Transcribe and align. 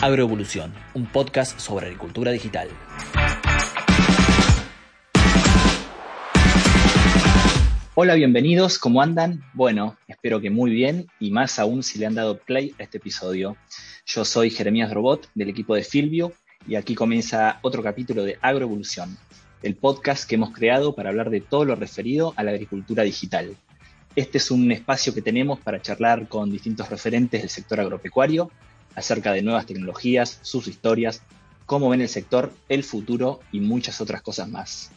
Agroevolución, 0.00 0.72
un 0.94 1.06
podcast 1.06 1.58
sobre 1.58 1.86
agricultura 1.86 2.30
digital. 2.30 2.68
Hola, 7.96 8.14
bienvenidos, 8.14 8.78
¿cómo 8.78 9.02
andan? 9.02 9.42
Bueno, 9.54 9.96
espero 10.06 10.40
que 10.40 10.50
muy 10.50 10.70
bien 10.70 11.08
y 11.18 11.32
más 11.32 11.58
aún 11.58 11.82
si 11.82 11.98
le 11.98 12.06
han 12.06 12.14
dado 12.14 12.38
play 12.38 12.76
a 12.78 12.84
este 12.84 12.98
episodio. 12.98 13.56
Yo 14.06 14.24
soy 14.24 14.50
Jeremías 14.50 14.94
Robot 14.94 15.30
del 15.34 15.48
equipo 15.48 15.74
de 15.74 15.82
Filvio 15.82 16.32
y 16.68 16.76
aquí 16.76 16.94
comienza 16.94 17.58
otro 17.62 17.82
capítulo 17.82 18.22
de 18.22 18.38
Agroevolución, 18.40 19.18
el 19.64 19.74
podcast 19.74 20.28
que 20.28 20.36
hemos 20.36 20.52
creado 20.52 20.94
para 20.94 21.08
hablar 21.08 21.28
de 21.28 21.40
todo 21.40 21.64
lo 21.64 21.74
referido 21.74 22.34
a 22.36 22.44
la 22.44 22.52
agricultura 22.52 23.02
digital. 23.02 23.56
Este 24.14 24.38
es 24.38 24.52
un 24.52 24.70
espacio 24.70 25.12
que 25.12 25.22
tenemos 25.22 25.58
para 25.58 25.82
charlar 25.82 26.28
con 26.28 26.52
distintos 26.52 26.88
referentes 26.88 27.40
del 27.40 27.50
sector 27.50 27.80
agropecuario 27.80 28.52
acerca 28.94 29.32
de 29.32 29.42
nuevas 29.42 29.66
tecnologías, 29.66 30.38
sus 30.42 30.68
historias, 30.68 31.22
cómo 31.66 31.88
ven 31.90 32.00
el 32.00 32.08
sector, 32.08 32.52
el 32.68 32.82
futuro 32.82 33.40
y 33.52 33.60
muchas 33.60 34.00
otras 34.00 34.22
cosas 34.22 34.48
más. 34.48 34.90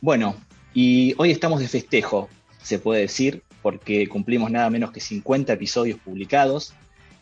Bueno, 0.00 0.36
y 0.74 1.14
hoy 1.18 1.30
estamos 1.30 1.60
de 1.60 1.68
festejo, 1.68 2.28
se 2.62 2.78
puede 2.78 3.02
decir, 3.02 3.42
porque 3.62 4.08
cumplimos 4.08 4.50
nada 4.50 4.70
menos 4.70 4.92
que 4.92 5.00
50 5.00 5.52
episodios 5.52 5.98
publicados 5.98 6.74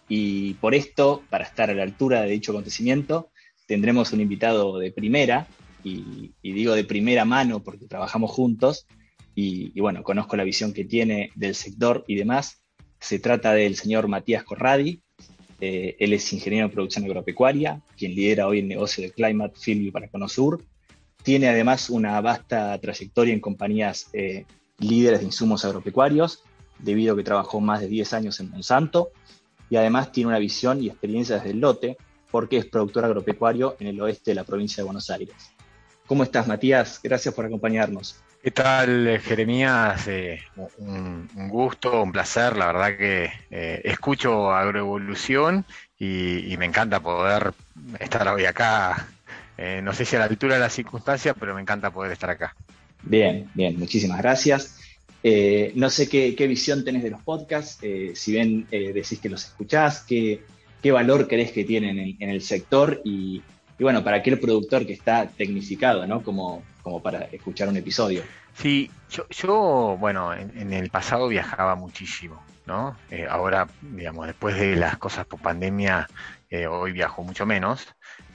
y 0.08 0.54
por 0.54 0.74
esto, 0.74 1.22
para 1.30 1.44
estar 1.44 1.70
a 1.70 1.74
la 1.74 1.82
altura 1.82 2.22
de 2.22 2.30
dicho 2.30 2.52
acontecimiento, 2.52 3.30
tendremos 3.66 4.12
un 4.12 4.20
invitado 4.20 4.78
de 4.78 4.92
primera, 4.92 5.48
y, 5.82 6.32
digo 6.42 6.74
de 6.74 6.84
primera 6.84 7.24
mano 7.24 7.62
porque 7.62 7.86
trabajamos 7.86 8.30
juntos, 8.30 8.86
y, 9.34 9.72
y, 9.74 9.80
bueno, 9.80 10.02
conozco 10.02 10.36
la 10.36 10.44
visión 10.44 10.72
que 10.72 10.84
tiene 10.84 11.30
del 11.34 11.54
sector 11.54 12.04
y 12.06 12.14
demás. 12.14 12.62
Se 13.00 13.18
trata 13.18 13.52
del 13.52 13.76
señor 13.76 14.08
Matías 14.08 14.44
Corradi, 14.44 15.02
eh, 15.60 15.96
él 15.98 16.12
es 16.12 16.32
ingeniero 16.32 16.66
en 16.66 16.72
producción 16.72 17.04
agropecuaria, 17.04 17.80
quien 17.96 18.14
lidera 18.14 18.46
hoy 18.46 18.60
el 18.60 18.68
negocio 18.68 19.02
de 19.02 19.10
Climate 19.10 19.54
Field 19.58 19.92
para 19.92 20.08
Conosur. 20.08 20.62
Tiene 21.22 21.48
además 21.48 21.90
una 21.90 22.20
vasta 22.20 22.78
trayectoria 22.78 23.34
en 23.34 23.40
compañías 23.40 24.08
eh, 24.12 24.44
líderes 24.78 25.20
de 25.20 25.26
insumos 25.26 25.64
agropecuarios, 25.64 26.42
debido 26.78 27.14
a 27.14 27.16
que 27.16 27.24
trabajó 27.24 27.60
más 27.60 27.80
de 27.80 27.88
10 27.88 28.12
años 28.12 28.40
en 28.40 28.50
Monsanto. 28.50 29.10
Y 29.68 29.76
además 29.76 30.12
tiene 30.12 30.28
una 30.28 30.38
visión 30.38 30.82
y 30.82 30.88
experiencia 30.88 31.36
desde 31.36 31.50
el 31.50 31.60
lote, 31.60 31.96
porque 32.30 32.58
es 32.58 32.66
productor 32.66 33.04
agropecuario 33.04 33.76
en 33.80 33.88
el 33.88 34.00
oeste 34.00 34.32
de 34.32 34.36
la 34.36 34.44
provincia 34.44 34.82
de 34.82 34.84
Buenos 34.84 35.10
Aires. 35.10 35.34
¿Cómo 36.06 36.22
estás, 36.22 36.46
Matías? 36.46 37.00
Gracias 37.02 37.34
por 37.34 37.46
acompañarnos. 37.46 38.16
¿Qué 38.46 38.52
tal, 38.52 39.18
Jeremías? 39.24 40.06
Eh, 40.06 40.40
un, 40.78 41.28
gusto, 41.48 42.00
un 42.00 42.12
placer. 42.12 42.56
La 42.56 42.66
verdad 42.68 42.96
que 42.96 43.24
eh, 43.50 43.80
escucho 43.82 44.52
Agroevolución 44.52 45.64
y, 45.98 46.54
me 46.56 46.64
encanta 46.66 47.00
poder 47.00 47.54
estar 47.98 48.28
hoy 48.28 48.44
acá. 48.44 49.08
Eh, 49.58 49.80
no 49.82 49.92
sé 49.92 50.04
si 50.04 50.14
a 50.14 50.20
la 50.20 50.26
altura 50.26 50.54
de 50.54 50.60
las 50.60 50.74
circunstancias, 50.74 51.34
pero 51.40 51.56
me 51.56 51.60
encanta 51.60 51.90
poder 51.90 52.12
estar 52.12 52.30
acá. 52.30 52.54
Bien, 53.02 53.50
bien, 53.52 53.80
muchísimas 53.80 54.18
gracias. 54.18 54.78
no 55.74 55.90
sé 55.90 56.08
qué, 56.08 56.46
visión 56.46 56.84
tenés 56.84 57.02
de 57.02 57.10
los 57.10 57.22
podcasts, 57.24 57.80
si 58.14 58.30
bien 58.30 58.68
decís 58.70 59.18
que 59.18 59.28
los 59.28 59.44
escuchás, 59.44 60.04
qué, 60.06 60.44
qué 60.80 60.92
valor 60.92 61.26
crees 61.26 61.50
que 61.50 61.64
tienen 61.64 61.98
en, 62.20 62.30
el 62.30 62.42
sector 62.42 63.02
y, 63.04 63.42
y 63.78 63.82
bueno, 63.82 64.02
para 64.02 64.18
aquel 64.18 64.38
productor 64.38 64.86
que 64.86 64.92
está 64.92 65.26
tecnificado, 65.26 66.06
¿no? 66.06 66.22
Como, 66.22 66.62
como 66.82 67.02
para 67.02 67.24
escuchar 67.24 67.68
un 67.68 67.76
episodio. 67.76 68.22
Sí, 68.54 68.90
yo, 69.10 69.28
yo 69.28 69.96
bueno, 69.98 70.32
en, 70.32 70.72
el 70.72 70.88
pasado 70.88 71.28
viajaba 71.28 71.74
muchísimo, 71.74 72.42
¿no? 72.64 72.96
Eh, 73.10 73.26
ahora, 73.28 73.68
digamos, 73.82 74.26
después 74.26 74.58
de 74.58 74.76
las 74.76 74.96
cosas 74.96 75.26
por 75.26 75.40
pandemia, 75.40 76.08
eh, 76.48 76.66
hoy 76.66 76.92
viajo 76.92 77.22
mucho 77.22 77.44
menos, 77.44 77.86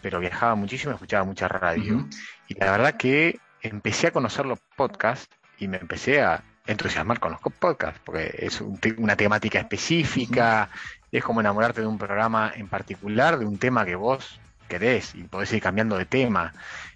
pero 0.01 0.19
viajaba 0.19 0.53
muchísimo, 0.55 0.93
escuchaba 0.93 1.23
mucha 1.23 1.47
radio. 1.47 2.07
Y 2.47 2.53
la 2.53 2.71
verdad 2.71 2.97
que 2.97 3.39
empecé 3.61 4.07
a 4.07 4.11
conocer 4.11 4.45
los 4.45 4.59
podcasts 4.75 5.35
y 5.57 5.67
me 5.67 5.77
empecé 5.77 6.21
a 6.21 6.43
entusiasmar 6.67 7.19
con 7.19 7.31
los 7.31 7.41
podcasts, 7.59 7.99
porque 8.03 8.31
es 8.37 8.61
una 8.97 9.15
temática 9.15 9.59
específica, 9.59 10.69
es 11.11 11.23
como 11.23 11.41
enamorarte 11.41 11.81
de 11.81 11.87
un 11.87 11.97
programa 11.97 12.51
en 12.55 12.67
particular, 12.67 13.39
de 13.39 13.45
un 13.45 13.57
tema 13.57 13.85
que 13.85 13.95
vos 13.95 14.39
querés 14.71 15.13
y 15.15 15.23
podés 15.23 15.51
ir 15.53 15.61
cambiando 15.61 15.97
de 15.97 16.05
tema. 16.05 16.53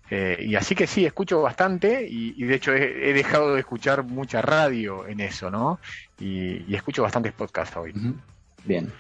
Eh, 0.10 0.46
y 0.48 0.56
así 0.56 0.76
que 0.76 0.88
sí, 0.88 1.06
escucho 1.06 1.42
bastante 1.42 2.08
y, 2.08 2.44
de 2.44 2.56
hecho 2.56 2.74
he, 2.74 3.12
dejado 3.14 3.56
de 3.56 3.60
escuchar 3.60 4.04
mucha 4.04 4.42
radio 4.42 5.08
en 5.08 5.20
eso, 5.20 5.50
¿no? 5.52 5.80
Y, 6.20 6.74
escucho 6.74 7.04
bastantes 7.04 7.34
podcasts 7.34 7.76
hoy. 7.76 7.94
Bien. 8.64 8.92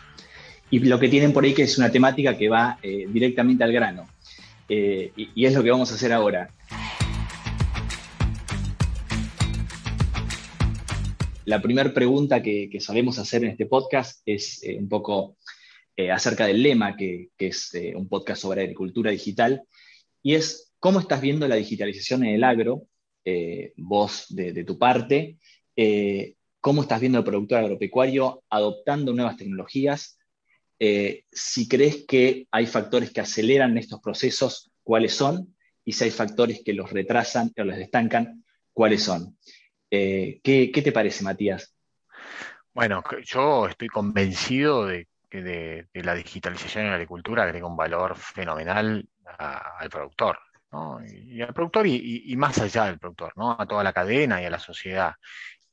Y 0.70 0.80
lo 0.80 1.00
que 1.00 1.08
tienen 1.08 1.32
por 1.32 1.44
ahí 1.44 1.54
que 1.54 1.64
es 1.64 1.78
una 1.78 1.92
temática 1.92 2.38
que 2.38 2.50
va 2.50 2.80
eh, 2.82 3.06
directamente 3.08 3.64
al 3.64 3.72
grano. 3.72 4.08
Eh, 4.68 5.12
y, 5.16 5.46
es 5.46 5.54
lo 5.54 5.64
que 5.64 5.72
vamos 5.72 5.92
a 5.92 5.96
hacer 5.96 6.12
ahora. 6.12 6.50
La 11.46 11.62
primera 11.62 11.94
pregunta 11.94 12.42
que, 12.42 12.68
que, 12.70 12.82
solemos 12.82 13.20
hacer 13.20 13.44
en 13.44 13.52
este 13.52 13.68
podcast 13.68 14.22
es 14.26 14.62
un 14.80 14.90
poco 14.90 15.38
eh, 15.98 16.12
acerca 16.12 16.46
del 16.46 16.62
lema, 16.62 16.98
que, 16.98 17.30
es 17.38 17.74
eh, 17.74 17.94
un 17.96 18.10
podcast 18.10 18.42
sobre 18.42 18.64
agricultura 18.64 19.12
digital, 19.12 19.64
y 20.22 20.36
es 20.36 20.74
cómo 20.78 21.00
estás 21.00 21.22
viendo 21.22 21.48
la 21.48 21.56
digitalización 21.56 22.26
en 22.26 22.36
el 22.36 22.44
agro, 22.44 22.88
eh, 23.24 23.72
vos 23.78 24.26
de, 24.30 24.64
tu 24.66 24.78
parte, 24.78 25.38
cómo 26.60 26.82
estás 26.82 27.00
viendo 27.00 27.20
el 27.20 27.24
productor 27.24 27.60
agropecuario 27.60 28.44
adoptando 28.50 29.14
nuevas 29.14 29.38
tecnologías, 29.38 30.18
si 30.78 31.68
crees 31.68 32.06
que 32.06 32.48
hay 32.52 32.66
factores 32.68 33.12
que 33.12 33.22
aceleran 33.22 33.78
estos 33.78 34.02
procesos, 34.02 34.72
cuáles 34.84 35.14
son, 35.14 35.56
y 35.86 35.94
si 35.94 36.04
hay 36.04 36.12
factores 36.12 36.62
que 36.64 36.74
los 36.74 36.92
retrasan 36.92 37.52
o 37.58 37.64
los 37.64 37.78
estancan, 37.78 38.44
cuáles 38.74 39.02
son. 39.04 39.38
¿qué, 39.90 40.42
¿Qué 40.44 40.82
te 40.84 40.92
parece, 40.92 41.24
Matías? 41.24 41.74
Bueno, 42.74 43.02
yo 43.26 43.68
estoy 43.68 43.88
convencido 43.88 44.86
de 44.88 45.08
de, 45.42 45.88
la 45.94 46.14
digitalización 46.14 46.86
en 46.86 46.90
la 46.92 46.96
agricultura 46.96 47.44
agrega 47.44 47.68
un 47.68 47.78
valor 47.78 48.16
fenomenal 48.16 49.08
al 49.38 49.90
productor, 49.90 50.40
y, 51.08 51.42
al 51.42 51.54
productor 51.54 51.88
y, 51.88 52.36
más 52.38 52.60
allá 52.60 52.86
del 52.86 53.00
productor, 53.00 53.34
¿no? 53.36 53.56
a 53.60 53.66
toda 53.66 53.84
la 53.84 53.94
cadena 53.94 54.42
y 54.42 54.46
a 54.46 54.50
la 54.50 54.60
sociedad. 54.60 55.16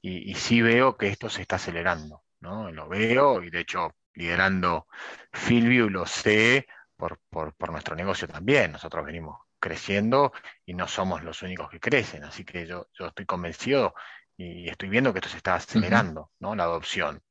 Y, 0.00 0.34
sí 0.34 0.62
veo 0.62 0.96
que 0.96 1.08
esto 1.08 1.28
se 1.28 1.42
está 1.42 1.56
acelerando, 1.56 2.22
¿no? 2.40 2.70
lo 2.70 2.88
veo 2.88 3.42
y 3.42 3.50
de 3.50 3.60
hecho 3.60 3.94
liderando 4.14 4.86
Filview 5.32 5.88
lo 5.88 6.06
sé 6.06 6.66
por, 6.96 7.70
nuestro 7.70 7.96
negocio 7.96 8.28
también. 8.28 8.72
Nosotros 8.72 9.04
venimos 9.04 9.38
creciendo 9.58 10.32
y 10.66 10.74
no 10.74 10.88
somos 10.88 11.22
los 11.22 11.42
únicos 11.42 11.70
que 11.70 11.80
crecen, 11.80 12.24
así 12.24 12.44
que 12.44 12.66
yo, 12.66 12.88
yo 12.92 13.06
estoy 13.06 13.26
convencido 13.26 13.94
y 14.36 14.68
estoy 14.68 14.88
viendo 14.88 15.12
que 15.12 15.20
esto 15.20 15.28
se 15.28 15.36
está 15.36 15.54
acelerando, 15.54 16.30
¿no? 16.40 16.56
La 16.56 16.64
adopción. 16.64 17.22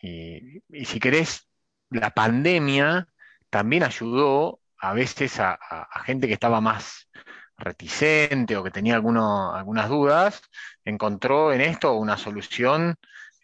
Y, 0.00 0.62
y, 0.68 0.84
si 0.84 1.00
querés, 1.00 1.48
la 1.90 2.10
pandemia 2.10 3.08
también 3.50 3.82
ayudó 3.82 4.60
a 4.78 4.92
veces 4.92 5.40
a, 5.40 5.58
gente 6.04 6.26
que 6.26 6.34
estaba 6.34 6.60
más 6.60 7.08
reticente 7.56 8.56
o 8.56 8.62
que 8.62 8.70
tenía 8.70 8.96
algunas 8.96 9.88
dudas, 9.88 10.42
encontró 10.84 11.52
en 11.52 11.62
esto 11.62 11.94
una 11.94 12.16
solución 12.16 12.96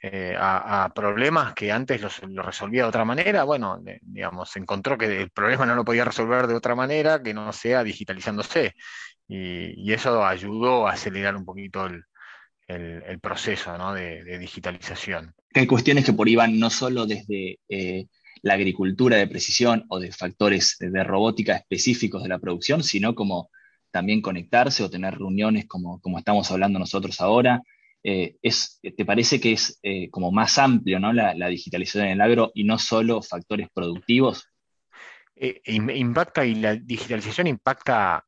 eh, 0.04 0.34
a, 0.36 0.90
problemas 0.94 1.54
que 1.54 1.70
antes 1.70 2.00
los, 2.00 2.20
resolvía 2.20 2.82
de 2.82 2.88
otra 2.88 3.04
manera. 3.04 3.44
Bueno, 3.44 3.80
digamos, 4.00 4.54
encontró 4.56 4.98
que 4.98 5.22
el 5.22 5.30
problema 5.30 5.64
no 5.64 5.76
lo 5.76 5.84
podía 5.84 6.04
resolver 6.04 6.48
de 6.48 6.54
otra 6.54 6.74
manera 6.74 7.22
que 7.22 7.32
no 7.32 7.52
sea 7.52 7.84
digitalizándose. 7.84 8.74
Y, 9.28 9.92
eso 9.92 10.24
ayudó 10.24 10.88
a 10.88 10.92
acelerar 10.92 11.36
un 11.36 11.44
poquito 11.44 11.86
el, 11.86 13.20
proceso 13.20 13.72
de, 13.94 14.38
digitalización. 14.38 15.34
Hay 15.54 15.66
cuestiones 15.66 16.04
que 16.04 16.12
por 16.12 16.26
ahí 16.26 16.34
van 16.34 16.58
no 16.58 16.68
solo 16.68 17.06
desde 17.06 17.60
eh, 17.68 18.06
la 18.42 18.54
agricultura 18.54 19.16
de 19.16 19.28
precisión 19.28 19.86
o 19.88 20.00
de 20.00 20.12
factores 20.12 20.76
de 20.78 21.04
robótica 21.04 21.56
específicos 21.56 22.22
de 22.22 22.28
la 22.28 22.38
producción, 22.38 22.82
sino 22.82 23.14
como 23.14 23.50
también 23.92 24.20
conectarse 24.20 24.82
o 24.82 24.90
tener 24.90 25.16
reuniones 25.16 25.66
como, 25.66 26.00
como 26.00 26.18
estamos 26.18 26.50
hablando 26.50 26.78
nosotros 26.78 27.20
ahora. 27.20 27.62
Eh, 28.02 28.36
es, 28.42 28.80
¿Te 28.82 29.04
parece 29.04 29.40
que 29.40 29.52
es 29.52 29.78
eh, 29.84 30.10
como 30.10 30.32
más 30.32 30.58
amplio 30.58 30.98
¿no? 30.98 31.12
la, 31.12 31.34
digitalización 31.46 32.06
en 32.06 32.12
el 32.12 32.20
agro 32.20 32.50
y 32.52 32.64
no 32.64 32.78
solo 32.78 33.22
factores 33.22 33.68
productivos? 33.72 34.48
Eh, 35.36 35.60
impacta 35.64 36.44
y 36.44 36.56
la 36.56 36.74
digitalización 36.74 37.46
impacta 37.46 38.24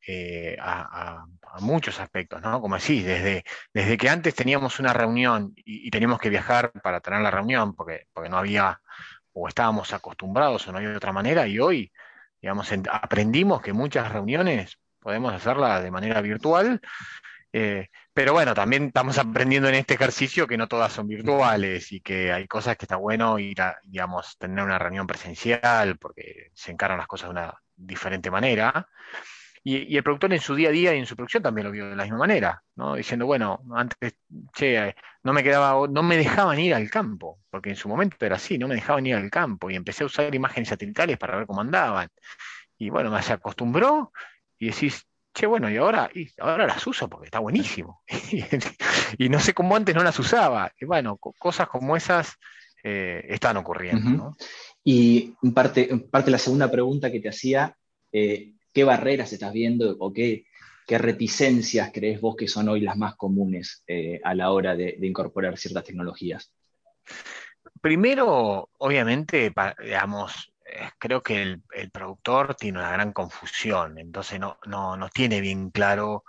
a, 0.61 1.27
muchos 1.61 2.01
aspectos, 2.01 2.43
¿no? 2.43 2.61
Como 2.61 2.77
decís, 2.77 3.05
desde, 3.05 3.45
desde 3.73 3.97
que 3.97 4.09
antes 4.09 4.35
teníamos 4.35 4.81
una 4.81 4.93
reunión 4.93 5.53
y, 5.55 5.87
y, 5.87 5.91
teníamos 5.91 6.19
que 6.19 6.29
viajar 6.29 6.73
para 6.83 6.99
tener 6.99 7.21
la 7.21 7.31
reunión, 7.31 7.77
porque, 7.77 8.09
porque 8.13 8.29
no 8.29 8.39
había 8.39 8.81
o 9.35 9.49
estábamos 9.49 9.93
acostumbrados 9.93 10.67
o 10.67 10.73
no 10.73 10.79
hay 10.79 10.87
otra 10.87 11.13
manera 11.13 11.47
y 11.47 11.59
hoy, 11.59 11.93
digamos, 12.41 12.71
aprendimos 12.91 13.61
que 13.61 13.73
muchas 13.73 14.11
reuniones 14.11 14.79
podemos 15.01 15.35
hacerlas 15.35 15.83
de 15.83 15.91
manera 15.91 16.21
virtual, 16.23 16.81
eh, 17.53 17.89
pero 18.13 18.33
bueno, 18.33 18.55
también 18.55 18.87
estamos 18.87 19.19
aprendiendo 19.19 19.69
en 19.69 19.75
este 19.75 19.95
ejercicio 19.95 20.47
que 20.47 20.57
no 20.57 20.67
todas 20.67 20.93
son 20.93 21.07
virtuales 21.07 21.93
y 21.93 22.01
que 22.01 22.33
hay 22.33 22.47
cosas 22.47 22.77
que 22.77 22.85
está 22.85 22.97
bueno 22.97 23.39
ir 23.39 23.61
a, 23.61 23.77
digamos, 23.85 24.39
tener 24.39 24.65
una 24.65 24.79
reunión 24.79 25.07
presencial 25.07 25.99
porque 25.99 26.51
se 26.55 26.73
encaran 26.73 26.99
las 26.99 27.07
cosas 27.07 27.29
de 27.29 27.33
una 27.33 27.55
diferente 27.77 28.31
manera. 28.31 28.89
Y, 29.67 29.97
el 29.97 30.03
productor 30.03 30.33
en 30.35 30.41
su 30.41 30.55
día 30.55 30.69
a 30.69 30.73
día 30.73 30.95
y 30.95 30.99
en 30.99 31.07
su 31.07 31.17
producción 31.17 31.43
también 31.43 31.67
lo 31.67 31.73
vio 31.73 31.89
de 31.89 31.97
la 31.97 32.03
misma 32.05 32.19
manera, 32.19 32.63
¿no? 32.77 32.95
Diciendo, 32.97 33.25
bueno, 33.25 33.63
antes, 33.75 34.15
che, 34.55 34.95
no 35.23 35.33
me 35.33 35.43
quedaba, 35.43 35.89
no 35.89 36.03
me 36.03 36.19
dejaban 36.19 36.61
ir 36.61 36.75
al 36.75 36.91
campo, 36.91 37.41
porque 37.51 37.71
en 37.71 37.77
su 37.77 37.89
momento 37.89 38.17
era 38.21 38.37
así, 38.37 38.59
no 38.59 38.69
me 38.69 38.75
dejaban 38.75 39.07
ir 39.07 39.15
al 39.15 39.31
campo 39.31 39.71
y 39.71 39.77
empecé 39.77 40.05
a 40.05 40.07
usar 40.07 40.35
imágenes 40.35 40.69
satelitales 40.69 41.17
para 41.17 41.37
ver 41.37 41.47
cómo 41.47 41.63
andaban. 41.63 42.11
Y 42.77 42.91
bueno, 42.91 43.11
me 43.11 43.23
se 43.23 43.33
acostumbró 43.33 44.13
y 44.59 44.67
decís, 44.67 45.07
che, 45.33 45.47
bueno, 45.47 45.71
y 45.71 45.79
ahora, 45.79 46.11
y 46.15 46.29
ahora 46.39 46.67
las 46.67 46.87
uso 46.87 47.09
porque 47.09 47.27
está 47.27 47.39
buenísimo. 47.39 48.03
y 49.19 49.31
no 49.31 49.41
sé 49.41 49.55
cómo 49.55 49.75
antes 49.77 49.95
no 49.95 50.03
las 50.03 50.19
usaba. 50.19 50.71
Y 50.79 50.85
bueno, 50.85 51.17
cosas 51.17 51.69
como 51.69 51.97
esas 51.97 52.37
eh, 52.83 53.25
están 53.31 53.57
ocurriendo. 53.57 54.37
Y 54.85 55.35
parte, 55.55 55.89
parte 56.11 56.31
la 56.31 56.39
segunda 56.39 56.71
pregunta 56.71 57.11
que 57.11 57.21
te 57.21 57.31
hacía, 57.31 57.75
eh, 58.13 58.53
¿Qué 58.75 58.83
barreras 58.83 59.33
estás 59.33 59.53
viendo 59.53 59.97
o 60.01 60.13
qué, 60.13 60.47
reticencias 60.89 61.93
crees 61.95 62.21
vos 62.21 62.35
que 62.35 62.49
son 62.49 62.69
hoy 62.69 62.81
las 62.81 62.97
más 62.97 63.15
comunes 63.15 63.85
eh, 63.87 64.21
a 64.25 64.35
la 64.35 64.51
hora 64.51 64.75
de, 64.75 64.99
incorporar 65.01 65.57
ciertas 65.57 65.85
tecnologías? 65.85 66.53
Primero, 67.81 68.71
obviamente, 68.79 69.55
digamos, 69.81 70.53
eh, 70.67 70.91
creo 70.99 71.23
que 71.23 71.41
el, 71.41 71.63
productor 71.93 72.57
tiene 72.57 72.81
una 72.81 72.91
gran 72.91 73.13
confusión, 73.13 73.97
entonces 73.97 74.41
no, 74.41 74.59
no, 74.67 75.09
tiene 75.09 75.41
bien 75.41 75.71
claro, 75.71 76.25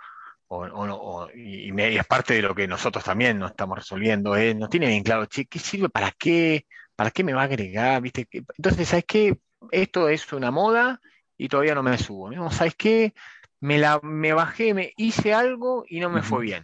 y, 1.34 1.72
es 1.80 2.06
parte 2.06 2.34
de 2.34 2.42
lo 2.42 2.54
que 2.54 2.68
nosotros 2.68 3.02
también 3.02 3.40
nos 3.40 3.50
estamos 3.50 3.76
resolviendo, 3.76 4.36
eh, 4.36 4.54
no 4.54 4.68
tiene 4.68 4.86
bien 4.86 5.02
claro, 5.02 5.26
¿qué 5.28 5.58
sirve? 5.58 5.88
¿Para 5.88 6.12
qué? 6.12 6.64
¿Para 6.94 7.10
qué 7.10 7.24
me 7.24 7.34
va 7.34 7.42
a 7.42 7.46
agregar? 7.46 8.00
¿Viste? 8.00 8.28
Entonces, 8.30 8.88
¿sabes 8.88 9.04
qué? 9.04 9.36
Esto 9.72 10.08
es 10.08 10.32
una 10.32 10.52
moda 10.52 11.00
y 11.38 11.48
todavía 11.48 11.74
no 11.74 11.82
me 11.82 11.98
subo. 11.98 12.30
¿no? 12.30 12.50
¿Sabes 12.50 12.74
qué? 12.76 13.14
Me, 13.60 13.78
la, 13.78 14.00
me 14.02 14.32
bajé, 14.32 14.74
me 14.74 14.92
hice 14.96 15.32
algo 15.32 15.84
y 15.88 16.00
no 16.00 16.10
me 16.10 16.22
fue 16.22 16.42
bien. 16.42 16.62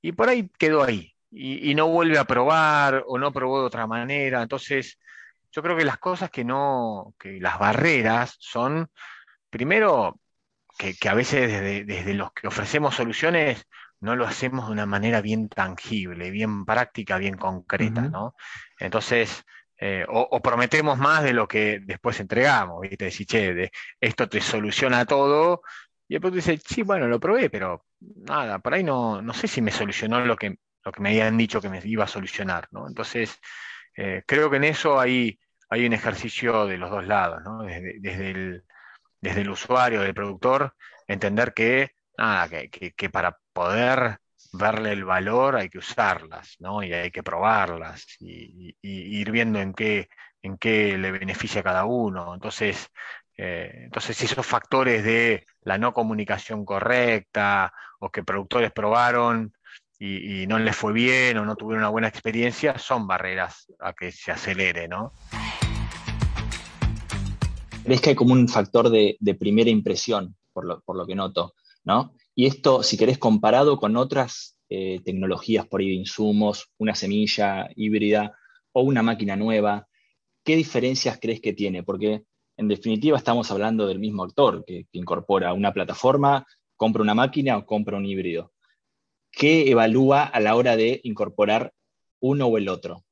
Y 0.00 0.12
por 0.12 0.28
ahí 0.28 0.50
quedó 0.58 0.82
ahí. 0.82 1.14
Y, 1.30 1.74
no 1.74 1.88
vuelve 1.88 2.18
a 2.18 2.26
probar 2.26 3.04
o 3.06 3.18
no 3.18 3.32
probó 3.32 3.60
de 3.60 3.66
otra 3.66 3.86
manera. 3.86 4.42
Entonces, 4.42 4.98
yo 5.50 5.62
creo 5.62 5.76
que 5.76 5.84
las 5.84 5.98
cosas 5.98 6.30
que 6.30 6.44
no, 6.44 7.14
que 7.18 7.40
las 7.40 7.58
barreras 7.58 8.36
son, 8.38 8.90
primero, 9.48 10.20
que, 10.76 10.94
a 11.08 11.14
veces 11.14 11.50
desde, 11.50 11.84
desde, 11.84 12.14
los 12.14 12.32
que 12.32 12.48
ofrecemos 12.48 12.94
soluciones 12.94 13.66
no 14.00 14.14
lo 14.14 14.26
hacemos 14.26 14.66
de 14.66 14.72
una 14.72 14.84
manera 14.84 15.22
bien 15.22 15.48
tangible, 15.48 16.30
bien 16.30 16.66
práctica, 16.66 17.16
bien 17.16 17.36
concreta, 17.36 18.02
¿no? 18.02 18.34
Entonces, 18.78 19.44
eh, 19.84 20.06
o, 20.08 20.40
prometemos 20.40 20.96
más 20.96 21.24
de 21.24 21.32
lo 21.32 21.48
que 21.48 21.80
después 21.82 22.20
entregamos, 22.20 22.82
¿viste? 22.82 23.06
Decir, 23.06 23.26
che, 23.26 23.72
esto 24.00 24.28
te 24.28 24.40
soluciona 24.40 25.04
todo, 25.06 25.62
y 26.06 26.14
después 26.14 26.32
dice, 26.32 26.56
sí, 26.64 26.82
bueno, 26.82 27.08
lo 27.08 27.18
probé, 27.18 27.50
pero 27.50 27.84
nada, 27.98 28.60
por 28.60 28.74
ahí 28.74 28.84
no, 28.84 29.20
no 29.20 29.34
sé 29.34 29.48
si 29.48 29.60
me 29.60 29.72
solucionó 29.72 30.24
lo 30.24 30.36
que, 30.36 30.54
lo 30.84 30.92
que 30.92 31.00
me 31.00 31.08
habían 31.08 31.36
dicho 31.36 31.60
que 31.60 31.68
me 31.68 31.80
iba 31.84 32.04
a 32.04 32.06
solucionar, 32.06 32.68
¿no? 32.70 32.86
Entonces, 32.86 33.40
eh, 33.96 34.22
creo 34.24 34.48
que 34.50 34.58
en 34.58 34.64
eso 34.64 35.00
hay, 35.00 35.40
hay 35.68 35.84
un 35.84 35.94
ejercicio 35.94 36.66
de 36.68 36.78
los 36.78 36.88
dos 36.88 37.04
lados. 37.04 37.42
Desde, 37.66 38.62
desde, 39.20 39.40
el, 39.40 39.50
usuario, 39.50 40.00
del 40.02 40.14
productor, 40.14 40.76
entender 41.08 41.54
que, 41.54 41.90
nada, 42.16 42.48
que 42.48 43.10
para 43.10 43.36
poder 43.52 44.21
verle 44.52 44.92
el 44.92 45.04
valor 45.04 45.56
hay 45.56 45.70
que 45.70 45.78
usarlas, 45.78 46.56
¿no? 46.60 46.82
Y 46.82 46.92
hay 46.92 47.10
que 47.10 47.22
probarlas 47.22 48.04
y, 48.20 48.76
ir 48.82 49.30
viendo 49.30 49.58
en 49.58 49.72
qué, 49.72 50.08
en 50.42 50.58
qué 50.58 50.98
le 50.98 51.10
beneficia 51.10 51.62
a 51.62 51.64
cada 51.64 51.84
uno. 51.86 52.34
Entonces, 52.34 52.88
eh, 53.36 53.70
entonces, 53.84 54.20
esos 54.22 54.46
factores 54.46 55.04
de 55.04 55.46
la 55.62 55.78
no 55.78 55.94
comunicación 55.94 56.64
correcta 56.64 57.72
o 57.98 58.10
que 58.10 58.22
productores 58.22 58.72
probaron 58.72 59.54
y, 59.98 60.46
no 60.48 60.58
les 60.58 60.74
fue 60.74 60.92
bien 60.92 61.38
o 61.38 61.44
no 61.44 61.54
tuvieron 61.54 61.84
una 61.84 61.90
buena 61.90 62.08
experiencia, 62.08 62.76
son 62.76 63.06
barreras 63.06 63.72
a 63.78 63.92
que 63.92 64.10
se 64.10 64.32
acelere, 64.32 64.88
¿no? 64.88 65.12
¿Ves 67.84 68.00
que 68.00 68.10
hay 68.10 68.16
como 68.16 68.32
un 68.32 68.48
factor 68.48 68.90
de, 68.90 69.16
primera 69.38 69.70
impresión, 69.70 70.36
por 70.52 70.64
lo, 70.64 70.80
por 70.80 70.96
lo 70.96 71.06
que 71.06 71.14
noto, 71.14 71.54
¿no? 71.84 72.14
Y 72.34 72.46
esto, 72.46 72.82
si 72.82 72.96
querés, 72.96 73.18
comparado 73.18 73.76
con 73.76 73.96
otras 73.96 74.56
eh, 74.68 75.00
tecnologías 75.04 75.66
por 75.66 75.80
ahí 75.80 75.88
de 75.88 75.94
insumos, 75.94 76.70
una 76.78 76.94
semilla 76.94 77.68
híbrida 77.76 78.36
o 78.72 78.82
una 78.82 79.02
máquina 79.02 79.36
nueva, 79.36 79.86
¿qué 80.44 80.56
diferencias 80.56 81.18
crees 81.20 81.40
que 81.40 81.52
tiene? 81.52 81.82
Porque 81.82 82.24
en 82.56 82.68
definitiva 82.68 83.18
estamos 83.18 83.50
hablando 83.50 83.86
del 83.86 83.98
mismo 83.98 84.24
actor 84.24 84.64
que, 84.64 84.86
incorpora 84.92 85.52
una 85.52 85.72
plataforma, 85.72 86.46
compra 86.76 87.02
una 87.02 87.14
máquina 87.14 87.58
o 87.58 87.66
compra 87.66 87.96
un 87.96 88.06
híbrido. 88.06 88.52
¿Qué 89.30 89.70
evalúa 89.70 90.24
a 90.24 90.40
la 90.40 90.56
hora 90.56 90.76
de 90.76 91.00
incorporar 91.04 91.72
uno 92.20 92.46
o 92.46 92.58
el 92.58 92.68
otro? 92.68 93.04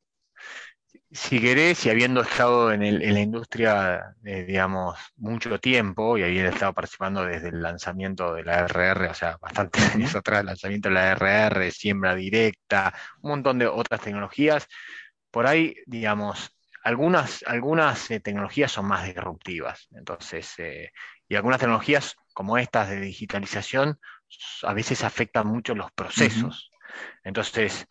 Si 1.13 1.41
querés, 1.41 1.85
y 1.87 1.91
habiendo 1.91 2.21
estado 2.21 2.73
en, 2.73 2.83
la 3.13 3.21
industria, 3.21 4.15
eh, 4.25 4.45
digamos, 4.45 4.97
mucho 5.17 5.59
tiempo, 5.59 6.17
y 6.17 6.23
habiendo 6.23 6.51
estado 6.51 6.73
participando 6.73 7.25
desde 7.25 7.49
el 7.49 7.61
lanzamiento 7.61 8.35
de 8.35 8.45
la 8.45 8.61
RR, 8.61 9.09
o 9.09 9.15
sea, 9.15 9.37
bastante 9.41 9.81
años 9.95 10.15
atrás, 10.15 10.41
el 10.41 10.47
lanzamiento 10.47 10.89
de 10.89 10.95
la 10.95 11.11
RR, 11.13 11.71
siembra 11.73 12.15
directa, 12.15 12.95
un 13.23 13.31
montón 13.31 13.59
de 13.59 13.67
otras 13.67 14.01
tecnologías, 14.01 14.69
por 15.33 15.47
ahí, 15.49 15.75
digamos, 15.87 16.57
algunas, 16.85 17.45
algunas 17.47 18.11
eh, 18.11 18.21
tecnologías 18.21 18.71
son 18.71 18.87
más 18.87 19.05
disruptivas, 19.05 19.89
entonces, 19.93 20.55
eh, 20.59 20.93
y 21.29 21.35
algunas 21.35 21.59
tecnologías 21.59 22.17
como 22.33 22.57
estas 22.57 22.89
de 22.89 23.01
digitalización 23.01 23.99
a 24.63 24.75
veces 24.75 25.03
afectan 25.03 25.49
mucho 25.49 25.75
los 25.75 25.91
procesos. 25.91 26.71
Entonces, 27.25 27.87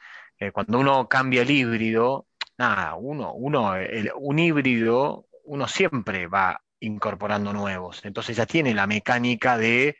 cuando 0.54 0.80
uno 0.80 1.07
cambia 1.10 1.42
el 1.42 1.51
híbrido, 1.51 2.29
nada, 2.60 2.96
uno, 2.96 3.34
uno, 3.34 3.74
un 4.18 4.40
híbrido, 4.40 5.28
uno 5.46 5.68
siempre 5.68 6.28
va 6.28 6.62
incorporando 6.82 7.54
nuevos. 7.54 8.04
Entonces 8.04 8.36
ya 8.38 8.46
tiene 8.46 8.74
la 8.74 8.86
mecánica 8.86 9.58
de 9.58 9.98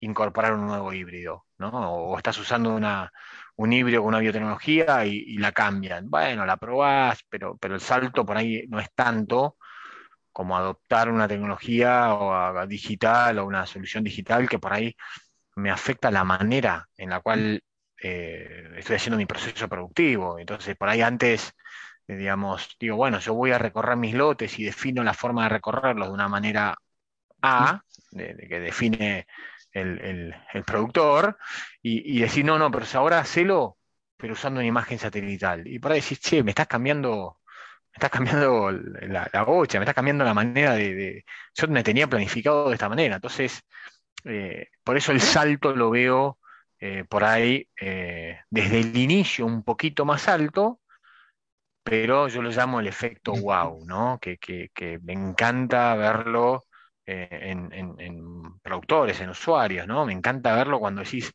incorporar 0.00 0.54
un 0.54 0.66
nuevo 0.66 0.92
híbrido, 0.92 1.46
¿no? 1.58 1.68
O, 1.70 2.16
estás 2.18 2.36
usando 2.38 2.74
una, 2.74 3.12
un 3.56 3.72
híbrido 3.72 4.02
con 4.02 4.08
una 4.08 4.18
biotecnología 4.18 5.06
y, 5.06 5.36
la 5.38 5.52
cambian. 5.52 6.10
Bueno, 6.10 6.44
la 6.46 6.56
probás, 6.56 7.20
pero, 7.28 7.56
pero 7.58 7.76
el 7.76 7.80
salto 7.80 8.26
por 8.26 8.36
ahí 8.36 8.64
no 8.68 8.80
es 8.80 8.90
tanto 8.94 9.56
como 10.32 10.56
adoptar 10.56 11.10
una 11.10 11.28
tecnología 11.28 12.14
o 12.14 12.66
digital 12.66 13.38
o 13.38 13.46
una 13.46 13.66
solución 13.66 14.04
digital 14.04 14.48
que 14.48 14.58
por 14.58 14.72
ahí 14.72 14.96
me 15.56 15.70
afecta 15.70 16.10
la 16.10 16.24
manera 16.24 16.88
en 16.96 17.10
la 17.10 17.20
cual 17.20 17.62
eh, 18.02 18.70
estoy 18.76 18.96
haciendo 18.96 19.16
mi 19.18 19.26
proceso 19.26 19.68
productivo. 19.68 20.38
Entonces, 20.38 20.76
por 20.76 20.88
ahí 20.88 21.02
antes 21.02 21.54
digamos, 22.16 22.76
digo, 22.78 22.96
bueno, 22.96 23.18
yo 23.20 23.34
voy 23.34 23.52
a 23.52 23.58
recorrer 23.58 23.96
mis 23.96 24.14
lotes 24.14 24.58
y 24.58 24.64
defino 24.64 25.02
la 25.02 25.14
forma 25.14 25.44
de 25.44 25.50
recorrerlos 25.50 26.08
de 26.08 26.14
una 26.14 26.28
manera 26.28 26.76
A, 27.42 27.82
que 28.12 28.60
define 28.60 29.26
el, 29.72 30.34
productor, 30.66 31.38
y, 31.82 32.20
decir, 32.20 32.44
no, 32.44 32.58
no, 32.58 32.70
pero 32.70 32.86
ahora 32.94 33.20
hacelo, 33.20 33.78
pero 34.16 34.34
usando 34.34 34.60
una 34.60 34.66
imagen 34.66 34.98
satelital. 34.98 35.66
Y 35.66 35.78
por 35.78 35.92
ahí 35.92 36.00
decís, 36.00 36.20
che, 36.20 36.42
me 36.42 36.50
estás 36.50 36.66
cambiando, 36.66 37.38
me 37.92 37.94
estás 37.94 38.10
cambiando 38.10 38.70
la, 38.72 39.44
bocha, 39.44 39.78
me 39.78 39.84
estás 39.84 39.94
cambiando 39.94 40.24
la 40.24 40.34
manera 40.34 40.74
de, 40.74 41.24
Yo 41.54 41.68
me 41.68 41.82
tenía 41.82 42.08
planificado 42.08 42.68
de 42.68 42.74
esta 42.74 42.88
manera. 42.88 43.16
Entonces, 43.16 43.62
eh, 44.24 44.68
por 44.84 44.96
eso 44.96 45.12
el 45.12 45.20
salto 45.20 45.74
lo 45.74 45.90
veo 45.90 46.38
eh, 46.80 47.04
por 47.08 47.24
ahí 47.24 47.68
eh, 47.80 48.40
desde 48.50 48.80
el 48.80 48.96
inicio 48.96 49.46
un 49.46 49.62
poquito 49.62 50.04
más 50.04 50.28
alto 50.28 50.80
pero 51.82 52.28
yo 52.28 52.42
lo 52.42 52.50
llamo 52.50 52.80
el 52.80 52.86
efecto 52.86 53.32
wow, 53.32 53.84
¿no? 53.86 54.18
Que, 54.20 54.38
me 55.02 55.12
encanta 55.12 55.94
verlo 55.94 56.64
eh, 57.06 57.28
en, 57.50 58.60
productores, 58.62 59.20
en 59.20 59.30
usuarios, 59.30 59.86
¿no? 59.86 60.04
Me 60.06 60.12
encanta 60.12 60.54
verlo 60.54 60.78
cuando 60.78 61.02
decís, 61.02 61.32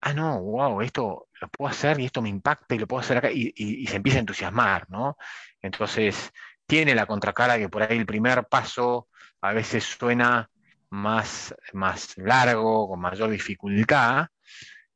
ah, 0.00 0.12
no, 0.12 0.40
wow, 0.40 0.80
esto 0.82 1.28
lo 1.40 1.48
puedo 1.48 1.70
hacer 1.70 2.00
y 2.00 2.06
esto 2.06 2.22
me 2.22 2.28
impacta 2.28 2.74
y 2.74 2.78
lo 2.78 2.86
puedo 2.86 3.00
hacer 3.00 3.18
acá, 3.18 3.30
y, 3.32 3.86
se 3.86 3.96
empieza 3.96 4.18
a 4.18 4.20
entusiasmar, 4.20 4.88
¿no? 4.90 5.16
Entonces, 5.62 6.32
tiene 6.66 6.94
la 6.94 7.06
contracara 7.06 7.58
que 7.58 7.68
por 7.68 7.82
ahí 7.82 7.98
el 7.98 8.06
primer 8.06 8.46
paso 8.46 9.08
a 9.40 9.52
veces 9.52 9.84
suena 9.84 10.50
más, 10.90 11.54
más 11.72 12.16
largo, 12.18 12.88
con 12.88 13.00
mayor 13.00 13.30
dificultad, 13.30 14.28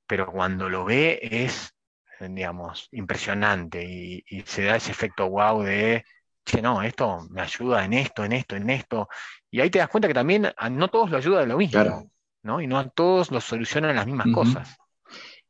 pero 0.06 0.30
cuando 0.30 0.68
lo 0.68 0.84
ve 0.84 1.18
es 1.22 1.73
digamos, 2.28 2.88
impresionante 2.92 3.84
y, 3.84 4.42
se 4.46 4.64
da 4.64 4.76
ese 4.76 4.90
efecto 4.90 5.28
wow 5.28 5.62
de, 5.62 6.04
che, 6.44 6.62
no, 6.62 6.82
esto 6.82 7.26
me 7.30 7.42
ayuda 7.42 7.84
en 7.84 7.94
esto, 7.94 8.24
en 8.24 8.32
esto, 8.32 8.56
en 8.56 8.70
esto. 8.70 9.08
Y 9.50 9.60
ahí 9.60 9.70
te 9.70 9.78
das 9.78 9.88
cuenta 9.88 10.08
que 10.08 10.14
también 10.14 10.52
no 10.70 10.88
todos 10.88 11.10
lo 11.10 11.16
ayuda 11.16 11.40
de 11.40 11.46
lo 11.46 11.58
mismo, 11.58 12.10
¿no? 12.42 12.60
Y 12.60 12.66
no 12.66 12.78
a 12.78 12.88
todos 12.88 13.30
lo 13.30 13.40
solucionan 13.40 13.96
las 13.96 14.06
mismas 14.06 14.28
cosas. 14.32 14.76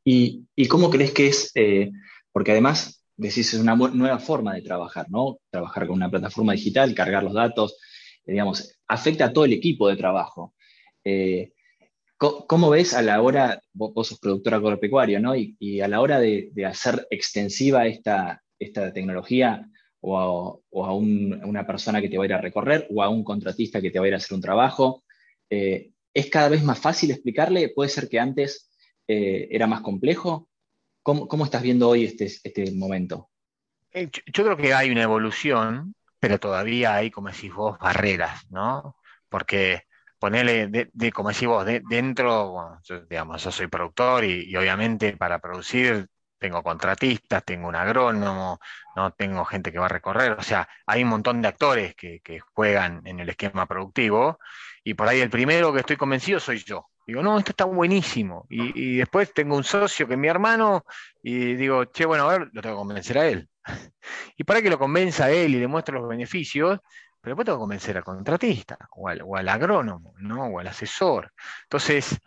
¿Y, 0.05 0.47
cómo 0.69 0.91
crees 0.91 1.13
que 1.13 1.29
es? 1.29 1.51
Eh, 1.55 1.91
porque 2.31 2.53
además, 2.53 3.05
decís, 3.17 3.55
es 3.55 3.61
una 3.61 3.75
nueva 3.75 4.19
forma 4.19 4.55
de 4.55 4.63
trabajar, 4.63 5.07
¿no? 5.09 5.39
Trabajar 5.51 5.87
con 5.87 5.97
una 5.97 6.11
plataforma 6.11 6.53
digital, 6.53 6.95
cargar 6.95 7.23
los 7.23 7.33
datos, 7.33 7.79
eh, 8.27 8.33
digamos, 8.33 8.77
afecta 8.87 9.27
a 9.27 9.33
todo 9.33 9.45
el 9.45 9.53
equipo 9.53 9.89
de 9.89 9.97
trabajo. 9.97 10.55
Eh, 11.03 11.53
¿Cómo 12.47 12.71
ves 12.71 12.95
a 12.95 13.03
la 13.03 13.21
hora, 13.23 13.61
vos, 13.73 14.09
sos 14.09 14.19
productor 14.19 14.55
agropecuario, 14.55 15.21
¿no? 15.21 15.35
Y, 15.35 15.81
a 15.81 15.89
la 15.89 16.01
hora 16.01 16.19
de, 16.19 16.51
hacer 16.67 17.07
extensiva 17.11 17.87
esta, 17.87 18.43
esta 18.59 18.93
tecnología 18.93 19.69
o 20.01 20.61
a, 20.85 20.95
una 20.95 21.67
persona 21.67 22.01
que 22.01 22.09
te 22.09 22.19
va 22.19 22.25
a 22.25 22.27
ir 22.27 22.35
a 22.35 22.41
recorrer 22.41 22.87
o 22.91 23.03
a 23.03 23.09
un 23.09 23.25
contratista 23.25 23.81
que 23.81 23.91
te 23.91 23.99
va 23.99 24.05
a 24.05 24.09
ir 24.09 24.15
a 24.15 24.19
hacer 24.19 24.35
un 24.35 24.43
trabajo, 24.43 25.05
¿es 26.15 26.31
cada 26.31 26.49
vez 26.49 26.63
más 26.63 26.79
fácil 26.79 27.11
explicarle? 27.11 27.71
¿Puede 27.75 27.91
ser 27.91 28.09
que 28.09 28.21
antes 28.21 28.71
eh, 29.09 29.49
era 29.51 29.67
más 29.67 29.83
complejo? 29.83 30.49
¿Cómo, 31.03 31.45
estás 31.45 31.63
viendo 31.63 31.91
hoy 31.91 32.05
este, 32.05 32.25
este 32.25 32.71
momento? 32.73 33.29
Eh, 33.93 34.09
yo, 34.33 34.45
creo 34.45 34.57
que 34.57 34.73
hay 34.73 34.91
una 34.91 35.03
evolución, 35.03 35.95
pero 36.19 36.41
todavía 36.41 36.95
hay, 36.95 37.11
como 37.11 37.29
decís 37.29 37.53
vos, 37.53 37.79
barreras, 37.79 38.51
¿no? 38.51 38.97
Porque 39.29 39.83
ponerle, 40.25 40.89
de, 40.91 41.13
como 41.13 41.29
decís 41.29 41.47
vos, 41.47 41.67
dentro, 41.67 42.81
yo, 42.83 43.01
digamos, 43.01 43.45
yo 43.45 43.53
soy 43.53 43.67
productor 43.67 44.25
y, 44.25 44.57
obviamente 44.57 45.15
para 45.19 45.39
producir 45.39 46.09
tengo 46.39 46.63
contratistas, 46.63 47.45
tengo 47.45 47.69
un 47.69 47.77
agrónomo, 47.77 48.59
no 48.97 49.13
tengo 49.13 49.45
gente 49.45 49.71
que 49.71 49.79
va 49.79 49.85
a 49.85 49.91
recorrer, 49.91 50.33
o 50.33 50.43
sea, 50.43 50.67
hay 50.87 51.03
un 51.03 51.11
montón 51.11 51.43
de 51.43 51.49
actores 51.49 51.95
que, 51.95 52.23
juegan 52.55 53.03
en 53.05 53.21
el 53.21 53.29
esquema 53.29 53.67
productivo 53.67 54.39
y 54.83 54.95
por 54.95 55.09
ahí 55.09 55.21
el 55.21 55.29
primero 55.29 55.75
que 55.75 55.81
estoy 55.81 55.97
convencido 55.99 56.41
soy 56.41 56.65
yo. 56.65 56.87
Digo, 57.07 57.23
no, 57.23 57.39
esto 57.39 57.51
está 57.51 57.67
buenísimo. 57.67 58.47
Y, 58.49 58.97
después 58.97 59.35
tengo 59.35 59.57
un 59.57 59.65
socio 59.65 60.09
que 60.09 60.15
es 60.15 60.19
mi 60.19 60.29
hermano 60.29 60.87
y 61.23 61.55
digo, 61.55 61.85
che, 61.85 62.07
bueno, 62.07 62.25
a 62.31 62.39
ver, 62.39 62.49
lo 62.51 62.63
tengo 62.63 62.77
que 62.77 62.79
convencer 62.79 63.19
a 63.19 63.27
él. 63.29 63.47
y 64.39 64.45
para 64.45 64.63
que 64.63 64.71
lo 64.71 64.79
convenza 64.79 65.27
a 65.27 65.31
él 65.31 65.55
y 65.55 65.61
le 65.61 65.69
muestre 65.69 65.95
los 65.95 66.09
beneficios, 66.09 66.81
pero 67.25 67.33
después 67.33 67.47
tengo 67.47 67.59
que 67.59 67.63
convencer 67.63 67.97
al 67.97 68.05
contratista 68.05 68.77
o 68.91 69.09
al, 69.09 69.49
agrónomo, 69.49 70.13
¿no? 70.19 70.45
O 70.45 70.59
al 70.59 70.67
asesor. 70.67 71.33
Entonces, 71.63 72.21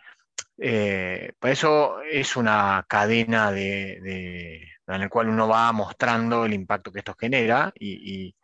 eh, 0.58 1.34
por 1.38 1.50
eso 1.50 2.02
es 2.02 2.36
una 2.36 2.84
cadena 2.88 3.52
de, 3.52 4.68
en 4.88 5.00
la 5.00 5.08
cual 5.08 5.28
uno 5.28 5.46
va 5.46 5.70
mostrando 5.72 6.44
el 6.46 6.52
impacto 6.52 6.90
que 6.90 6.98
esto 6.98 7.14
genera 7.16 7.72
y, 7.78 8.34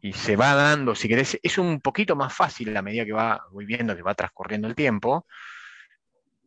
y, 0.00 0.12
se 0.12 0.36
va 0.36 0.54
dando, 0.54 0.94
si 0.94 1.08
querés, 1.08 1.36
es 1.42 1.58
un 1.58 1.80
poquito 1.80 2.14
más 2.14 2.32
fácil 2.32 2.76
a 2.76 2.82
medida 2.82 3.04
que 3.04 3.12
va, 3.12 3.44
voy 3.50 3.66
viendo 3.66 3.96
que 3.96 4.02
va 4.02 4.14
transcurriendo 4.14 4.68
el 4.68 4.76
tiempo, 4.76 5.26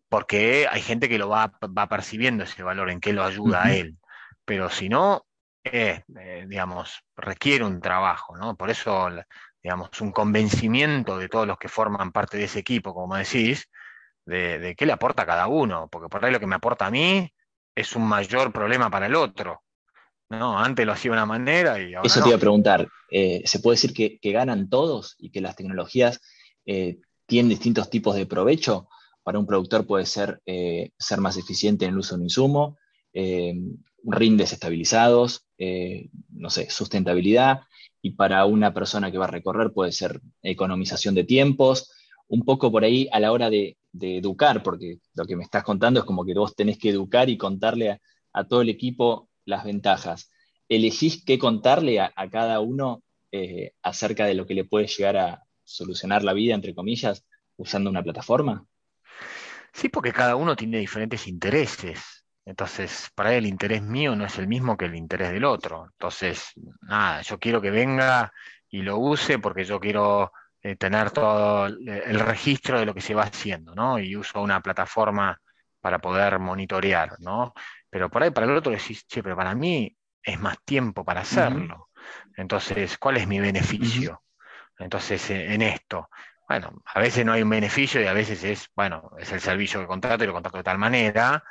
porque 0.08 0.68
hay 0.72 0.82
gente 0.82 1.10
que 1.10 1.18
lo 1.18 1.28
va, 1.28 1.52
percibiendo 1.90 2.46
ese 2.46 2.64
valor, 2.64 2.90
en 2.90 3.02
qué 3.02 3.12
lo 3.12 3.26
ayuda 3.26 3.66
a 3.66 3.74
él. 3.74 3.98
Pero 4.46 4.70
si 4.70 4.88
no, 4.88 5.26
eh, 5.66 6.04
digamos, 6.48 7.04
requiere 7.18 7.66
un 7.66 7.82
trabajo, 7.82 8.38
¿no? 8.38 8.56
Por 8.56 8.70
eso, 8.70 9.10
digamos, 9.70 10.02
un 10.02 10.12
convencimiento 10.12 11.20
de 11.20 11.30
todos 11.30 11.46
los 11.46 11.60
que 11.60 11.70
forman 11.70 12.12
parte 12.12 12.38
de 12.38 12.46
ese 12.46 12.58
equipo, 12.58 12.92
como 12.92 13.16
decís, 13.16 13.70
de, 14.26 14.74
qué 14.76 14.88
le 14.88 14.94
aporta 14.94 15.22
a 15.22 15.26
cada 15.28 15.46
uno, 15.46 15.88
porque 15.92 16.10
por 16.10 16.26
ahí 16.26 16.34
lo 16.34 16.40
que 16.40 16.48
me 16.48 16.56
aporta 16.56 16.88
a 16.88 16.90
mí 16.90 17.32
es 17.76 17.96
un 17.96 18.02
mayor 18.08 18.52
problema 18.52 18.90
para 18.90 19.06
el 19.06 19.14
otro. 19.14 19.62
No, 20.28 20.58
antes 20.58 20.88
lo 20.88 20.94
hacía 20.94 21.12
de 21.12 21.18
una 21.18 21.28
manera 21.28 21.80
y 21.80 21.94
ahora. 21.94 22.08
Eso 22.08 22.24
te 22.24 22.30
iba 22.30 22.38
a 22.38 22.40
preguntar. 22.40 22.90
Eh, 23.12 23.44
¿Se 23.46 23.60
puede 23.60 23.76
decir 23.76 23.94
que, 23.94 24.32
ganan 24.32 24.70
todos 24.70 25.16
y 25.20 25.30
que 25.30 25.40
las 25.40 25.56
tecnologías 25.56 26.20
eh, 26.66 26.98
tienen 27.28 27.50
distintos 27.50 27.92
tipos 27.92 28.16
de 28.16 28.26
provecho? 28.26 28.90
Para 29.22 29.38
un 29.38 29.46
productor 29.46 29.86
puede 29.86 30.08
ser 30.08 30.42
eh, 30.48 30.94
ser 30.98 31.22
más 31.22 31.38
eficiente 31.38 31.86
en 31.86 31.92
el 31.92 32.00
uso 32.00 32.16
de 32.16 32.22
un 32.22 32.26
insumo, 32.26 32.80
rindes 34.04 34.52
estabilizados, 34.52 35.46
no 36.32 36.50
sé, 36.50 36.72
sustentabilidad. 36.72 37.62
Y 38.02 38.12
para 38.12 38.46
una 38.46 38.74
persona 38.74 39.12
que 39.12 39.18
va 39.18 39.26
a 39.26 39.32
recorrer 39.32 39.72
puede 39.72 39.92
ser 39.92 40.22
economización 40.42 41.16
de 41.16 41.24
tiempos. 41.24 41.92
Un 42.28 42.44
poco 42.44 42.72
por 42.72 42.84
ahí 42.84 43.10
a 43.12 43.20
la 43.20 43.32
hora 43.32 43.50
de, 43.50 43.78
educar, 43.92 44.62
porque 44.62 45.00
lo 45.16 45.26
que 45.26 45.36
me 45.36 45.44
estás 45.44 45.64
contando 45.64 46.00
es 46.00 46.06
como 46.06 46.24
que 46.24 46.34
vos 46.34 46.56
tenés 46.56 46.78
que 46.78 46.90
educar 46.90 47.30
y 47.30 47.38
contarle 47.38 48.00
a, 48.34 48.44
todo 48.48 48.62
el 48.62 48.70
equipo 48.70 49.30
las 49.46 49.64
ventajas. 49.64 50.32
¿Elegís 50.70 51.24
qué 51.26 51.40
contarle 51.40 52.00
a, 52.00 52.14
cada 52.32 52.60
uno 52.60 53.04
acerca 53.82 54.26
de 54.26 54.36
lo 54.36 54.46
que 54.46 54.54
le 54.54 54.66
puede 54.66 54.88
llegar 54.88 55.18
a 55.18 55.44
solucionar 55.64 56.24
la 56.24 56.34
vida, 56.34 56.54
entre 56.54 56.76
comillas, 56.76 57.26
usando 57.58 57.90
una 57.90 58.04
plataforma? 58.04 58.66
Sí, 59.74 59.90
porque 59.90 60.14
cada 60.14 60.36
uno 60.36 60.56
tiene 60.56 60.80
diferentes 60.80 61.28
intereses. 61.28 62.19
Entonces, 62.46 63.12
para 63.14 63.32
él 63.34 63.46
el 63.46 63.48
interés 63.48 63.82
mío 63.82 64.16
no 64.16 64.26
es 64.26 64.38
el 64.38 64.48
mismo 64.48 64.76
que 64.78 64.86
el 64.86 64.96
interés 64.96 65.32
del 65.32 65.46
otro. 65.46 65.88
Entonces, 65.92 66.52
nada, 66.82 67.22
yo 67.22 67.40
quiero 67.40 67.62
que 67.62 67.70
venga 67.70 68.32
y 68.70 68.82
lo 68.82 68.98
use 68.98 69.40
porque 69.40 69.66
yo 69.66 69.80
quiero 69.80 70.32
eh, 70.62 70.76
tener 70.76 71.12
todo 71.12 71.68
el 71.68 72.20
registro 72.20 72.80
de 72.80 72.86
lo 72.86 72.94
que 72.94 73.02
se 73.02 73.14
va 73.14 73.24
haciendo, 73.24 73.76
¿no? 73.76 74.00
Y 74.00 74.16
uso 74.16 74.42
una 74.42 74.62
plataforma 74.62 75.40
para 75.80 76.00
poder 76.00 76.40
monitorear, 76.40 77.20
¿no? 77.20 77.54
Pero 77.90 78.10
por 78.10 78.24
ahí 78.24 78.32
para 78.32 78.46
el 78.48 78.58
otro 78.58 78.72
decís, 78.72 79.06
che, 79.08 79.24
pero 79.24 79.36
para 79.36 79.56
mí 79.56 79.96
es 80.22 80.40
más 80.40 80.58
tiempo 80.64 81.06
para 81.06 81.22
hacerlo. 81.22 81.90
Entonces, 82.36 82.98
¿cuál 82.98 83.18
es 83.18 83.28
mi 83.28 83.40
beneficio? 83.40 84.24
Entonces, 84.78 85.30
en 85.30 85.62
esto, 85.62 86.10
bueno, 86.48 86.82
a 86.86 87.00
veces 87.00 87.26
no 87.26 87.34
hay 87.34 87.42
un 87.42 87.50
beneficio 87.50 88.02
y 88.02 88.08
a 88.08 88.14
veces 88.14 88.44
es, 88.44 88.70
bueno, 88.76 89.12
es 89.18 89.32
el 89.32 89.40
servicio 89.40 89.80
que 89.80 89.88
contrato 89.88 90.24
y 90.24 90.28
lo 90.28 90.34
contrato 90.34 90.58
de 90.58 90.64
tal 90.64 90.78
manera, 90.78 91.44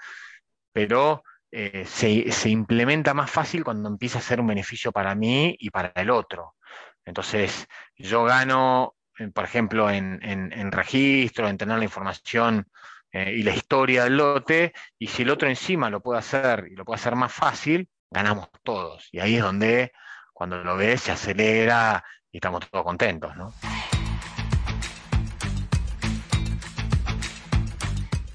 pero 0.72 1.22
eh, 1.50 1.84
se, 1.86 2.48
implementa 2.50 3.14
más 3.14 3.30
fácil 3.30 3.64
cuando 3.64 3.88
empieza 3.88 4.18
a 4.18 4.22
ser 4.22 4.40
un 4.40 4.48
beneficio 4.48 4.92
para 4.92 5.14
mí 5.14 5.56
y 5.58 5.70
para 5.70 5.92
el 5.94 6.10
otro. 6.10 6.56
Entonces, 7.04 7.66
yo 7.96 8.24
gano, 8.24 8.94
eh, 9.18 9.28
por 9.28 9.44
ejemplo, 9.44 9.90
en, 9.90 10.72
registro, 10.72 11.48
en 11.48 11.56
tener 11.56 11.78
la 11.78 11.84
información 11.84 12.66
eh, 13.12 13.32
y 13.36 13.42
la 13.42 13.54
historia 13.54 14.04
del 14.04 14.18
lote, 14.18 14.74
y 14.98 15.06
si 15.06 15.22
el 15.22 15.30
otro 15.30 15.48
encima 15.48 15.88
lo 15.90 16.02
puede 16.02 16.18
hacer 16.18 16.66
y 16.70 16.76
lo 16.76 16.84
puede 16.84 17.00
hacer 17.00 17.16
más 17.16 17.32
fácil, 17.32 17.88
ganamos 18.10 18.48
todos. 18.62 19.08
Y 19.12 19.20
ahí 19.20 19.36
es 19.36 19.42
donde, 19.42 19.92
cuando 20.34 20.62
lo 20.62 20.76
ves, 20.76 21.02
se 21.02 21.12
acelera 21.12 22.04
y 22.30 22.38
estamos 22.38 22.68
todos 22.70 22.84
contentos, 22.84 23.34
¿no? 23.36 23.54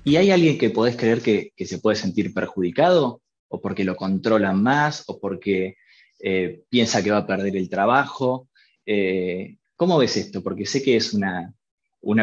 ¿Y 0.06 0.18
hay 0.18 0.32
alguien 0.32 0.58
que 0.58 0.70
podés 0.70 0.98
creer 0.98 1.22
que, 1.22 1.54
se 1.66 1.80
puede 1.80 1.96
sentir 1.96 2.34
perjudicado? 2.34 3.22
¿O 3.48 3.62
porque 3.62 3.86
lo 3.86 3.96
controlan 3.96 4.62
más? 4.62 5.04
¿O 5.08 5.20
porque 5.20 5.78
eh, 6.20 6.64
piensa 6.70 7.02
que 7.02 7.12
va 7.12 7.20
a 7.20 7.28
perder 7.28 7.56
el 7.56 7.70
trabajo? 7.70 8.50
Eh, 8.86 9.58
¿Cómo 9.76 9.98
ves 9.98 10.18
esto? 10.18 10.44
Porque 10.44 10.66
sé 10.66 10.84
que 10.84 10.98
es 10.98 11.14
una, 11.14 11.54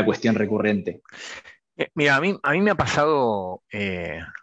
cuestión 0.05 0.35
recurrente. 0.35 1.01
Eh, 1.77 1.89
mira, 1.95 2.17
a 2.17 2.21
mí, 2.21 2.37
a 2.43 2.53
mí 2.53 2.61
me 2.61 2.73
ha 2.73 2.75
pasado 2.75 3.63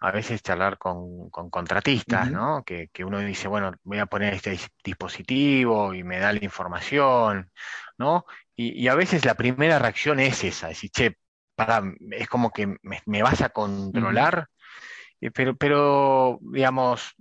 a 0.02 0.12
veces 0.12 0.42
charlar 0.42 0.80
con, 0.80 1.30
contratistas, 1.30 2.32
¿no? 2.32 2.64
Que, 2.66 2.90
uno 3.06 3.20
dice, 3.20 3.48
bueno, 3.48 3.72
voy 3.84 4.00
a 4.00 4.08
poner 4.08 4.34
este 4.34 4.58
dispositivo 4.84 5.94
y 5.94 6.04
me 6.04 6.18
da 6.18 6.34
la 6.34 6.44
información, 6.44 7.52
¿no? 8.00 8.26
Y, 8.56 8.84
y, 8.84 8.88
a 8.88 8.96
veces 8.96 9.24
la 9.26 9.36
primera 9.36 9.78
reacción 9.78 10.20
es 10.20 10.44
esa, 10.44 10.70
decir, 10.70 10.90
che, 10.90 11.18
es 12.12 12.28
como 12.28 12.52
que 12.52 12.78
me, 12.82 13.22
vas 13.24 13.42
a 13.42 13.50
controlar, 13.50 14.48
pero, 15.34 15.56
pero 15.56 16.40
digamos, 16.42 17.16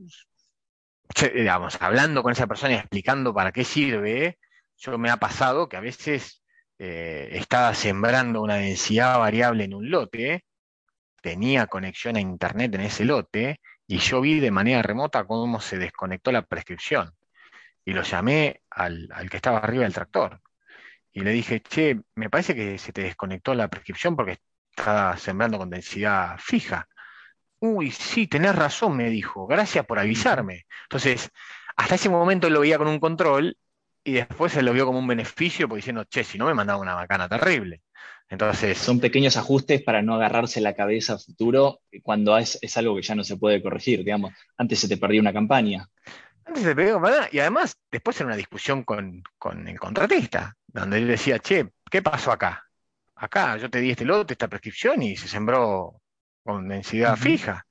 digamos, 1.34 1.80
hablando 1.80 2.22
con 2.22 2.32
esa 2.32 2.46
persona 2.46 2.74
y 2.74 2.76
explicando 2.76 3.32
para 3.34 3.52
qué 3.52 3.64
sirve, 3.64 4.38
yo 4.76 4.98
me 4.98 5.10
ha 5.10 5.16
pasado 5.16 5.68
que 5.68 5.76
a 5.76 5.80
veces 5.80 6.42
eh, 6.78 7.28
estaba 7.32 7.74
sembrando 7.74 8.42
una 8.42 8.56
densidad 8.56 9.18
variable 9.18 9.64
en 9.64 9.74
un 9.74 9.90
lote, 9.90 10.44
tenía 11.22 11.66
conexión 11.66 12.16
a 12.16 12.20
internet 12.20 12.74
en 12.74 12.82
ese 12.82 13.04
lote, 13.04 13.60
y 13.86 13.98
yo 13.98 14.20
vi 14.20 14.40
de 14.40 14.50
manera 14.50 14.82
remota 14.82 15.24
cómo 15.24 15.60
se 15.60 15.78
desconectó 15.78 16.32
la 16.32 16.42
prescripción. 16.42 17.12
Y 17.84 17.92
lo 17.92 18.02
llamé 18.02 18.62
al, 18.70 19.08
al 19.12 19.30
que 19.30 19.36
estaba 19.36 19.58
arriba 19.58 19.84
del 19.84 19.94
tractor 19.94 20.40
y 21.16 21.20
le 21.20 21.32
dije, 21.32 21.62
che, 21.62 21.98
me 22.14 22.28
parece 22.28 22.54
que 22.54 22.76
se 22.76 22.92
te 22.92 23.00
desconectó 23.02 23.54
la 23.54 23.68
prescripción 23.68 24.16
porque 24.16 24.38
está 24.70 25.16
sembrando 25.16 25.56
con 25.56 25.70
densidad 25.70 26.36
fija. 26.38 26.86
Uy, 27.58 27.90
sí, 27.90 28.26
tenés 28.26 28.54
razón, 28.54 28.98
me 28.98 29.08
dijo, 29.08 29.46
gracias 29.46 29.86
por 29.86 29.98
avisarme. 29.98 30.66
Entonces, 30.82 31.30
hasta 31.74 31.94
ese 31.94 32.10
momento 32.10 32.50
lo 32.50 32.60
veía 32.60 32.76
con 32.76 32.88
un 32.88 33.00
control 33.00 33.56
y 34.04 34.12
después 34.12 34.52
se 34.52 34.60
lo 34.60 34.74
vio 34.74 34.84
como 34.84 34.98
un 34.98 35.06
beneficio, 35.06 35.68
porque 35.68 35.78
diciendo, 35.78 36.04
che, 36.04 36.22
si 36.22 36.36
no 36.36 36.44
me 36.44 36.52
mandaba 36.52 36.82
una 36.82 36.94
bacana 36.94 37.30
terrible. 37.30 37.80
Entonces. 38.28 38.76
Son 38.76 39.00
pequeños 39.00 39.38
ajustes 39.38 39.82
para 39.82 40.02
no 40.02 40.16
agarrarse 40.16 40.60
la 40.60 40.74
cabeza 40.74 41.14
a 41.14 41.18
futuro 41.18 41.80
cuando 42.02 42.36
es, 42.36 42.58
es, 42.60 42.76
algo 42.76 42.94
que 42.94 43.00
ya 43.00 43.14
no 43.14 43.24
se 43.24 43.38
puede 43.38 43.62
corregir, 43.62 44.00
digamos. 44.00 44.34
Antes 44.58 44.80
se 44.80 44.88
te 44.88 44.98
perdía 44.98 45.22
una 45.22 45.32
campaña. 45.32 45.88
Antes 46.44 46.62
se 46.62 46.68
te 46.68 46.76
perdía 46.76 46.98
una 46.98 47.28
y 47.32 47.38
además 47.38 47.78
después 47.90 48.20
era 48.20 48.26
una 48.26 48.36
discusión 48.36 48.84
con, 48.84 49.22
con 49.38 49.66
el 49.66 49.80
contratista 49.80 50.58
donde 50.80 50.98
él 50.98 51.08
decía, 51.08 51.38
che, 51.38 51.70
¿qué 51.90 52.02
pasó 52.02 52.32
acá? 52.32 52.64
Acá 53.16 53.56
yo 53.56 53.70
te 53.70 53.80
di 53.80 53.90
este 53.90 54.04
lote, 54.04 54.34
esta 54.34 54.48
prescripción 54.48 55.02
y 55.02 55.16
se 55.16 55.28
sembró 55.28 56.00
con 56.44 56.68
densidad 56.68 57.16
fija. 57.16 57.66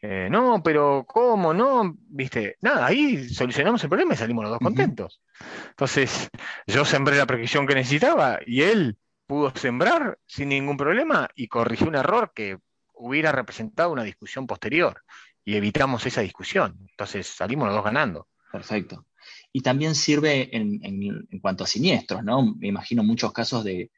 eh, 0.00 0.28
no, 0.30 0.62
pero 0.62 1.04
¿cómo? 1.06 1.54
No, 1.54 1.94
viste, 1.96 2.56
nada, 2.60 2.86
ahí 2.86 3.28
solucionamos 3.28 3.82
el 3.82 3.88
problema 3.88 4.12
y 4.14 4.16
salimos 4.16 4.44
los 4.44 4.52
dos 4.52 4.60
contentos. 4.60 5.22
Entonces, 5.70 6.28
yo 6.66 6.84
sembré 6.84 7.16
la 7.16 7.26
precisión 7.26 7.66
que 7.66 7.74
necesitaba 7.74 8.38
y 8.44 8.62
él 8.62 8.98
pudo 9.26 9.50
sembrar 9.56 10.18
sin 10.26 10.50
ningún 10.50 10.76
problema 10.76 11.28
y 11.34 11.48
corrigió 11.48 11.88
un 11.88 11.94
error 11.94 12.32
que 12.34 12.58
hubiera 12.92 13.32
representado 13.32 13.90
una 13.90 14.04
discusión 14.04 14.46
posterior 14.46 15.02
y 15.44 15.56
evitamos 15.56 16.04
esa 16.04 16.20
discusión. 16.20 16.76
Entonces 16.90 17.26
salimos 17.26 17.68
los 17.68 17.76
dos 17.76 17.84
ganando. 17.84 18.28
Perfecto. 18.52 19.06
Y 19.56 19.60
también 19.60 19.94
sirve 19.94 20.50
en, 20.56 21.28
cuanto 21.40 21.62
a 21.62 21.68
siniestros, 21.68 22.24
¿no? 22.24 22.56
Me 22.56 22.66
imagino 22.66 23.04
muchos 23.04 23.32
casos 23.32 23.62
de, 23.62 23.88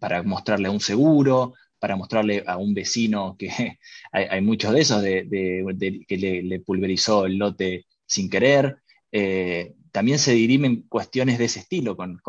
para 0.00 0.24
mostrarle 0.24 0.68
un 0.68 0.80
seguro, 0.80 1.54
para 1.78 1.94
mostrarle 1.94 2.42
a 2.44 2.56
un 2.56 2.74
vecino 2.74 3.36
que 3.38 3.48
hay, 4.12 4.40
muchos 4.40 4.72
de 4.72 4.80
esos 4.80 5.00
de, 5.00 6.04
que 6.08 6.16
le, 6.42 6.58
pulverizó 6.58 7.26
el 7.26 7.38
lote 7.38 7.86
sin 8.04 8.28
querer. 8.28 8.78
Eh, 9.12 9.74
también 9.92 10.18
se 10.18 10.32
dirimen 10.32 10.82
cuestiones 10.88 11.38
de 11.38 11.44
ese 11.44 11.60
estilo 11.60 11.96
con, 11.96 12.20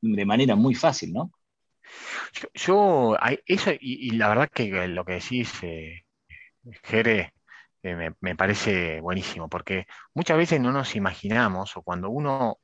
de 0.00 0.24
manera 0.24 0.56
muy 0.56 0.74
fácil, 0.74 1.12
¿no? 1.12 1.30
Yo, 2.54 3.16
eso, 3.46 3.70
y, 3.80 4.10
la 4.10 4.30
verdad 4.30 4.50
que 4.52 4.88
lo 4.88 5.04
que 5.04 5.12
decís, 5.12 5.52
eh, 5.62 6.02
Jere, 6.82 7.34
me, 8.20 8.36
parece 8.36 9.00
buenísimo, 9.00 9.48
porque 9.48 9.86
muchas 10.14 10.38
veces 10.38 10.60
no 10.60 10.72
nos 10.72 10.96
imaginamos, 10.96 11.76
o 11.76 11.82
cuando 11.82 12.10
uno 12.10 12.58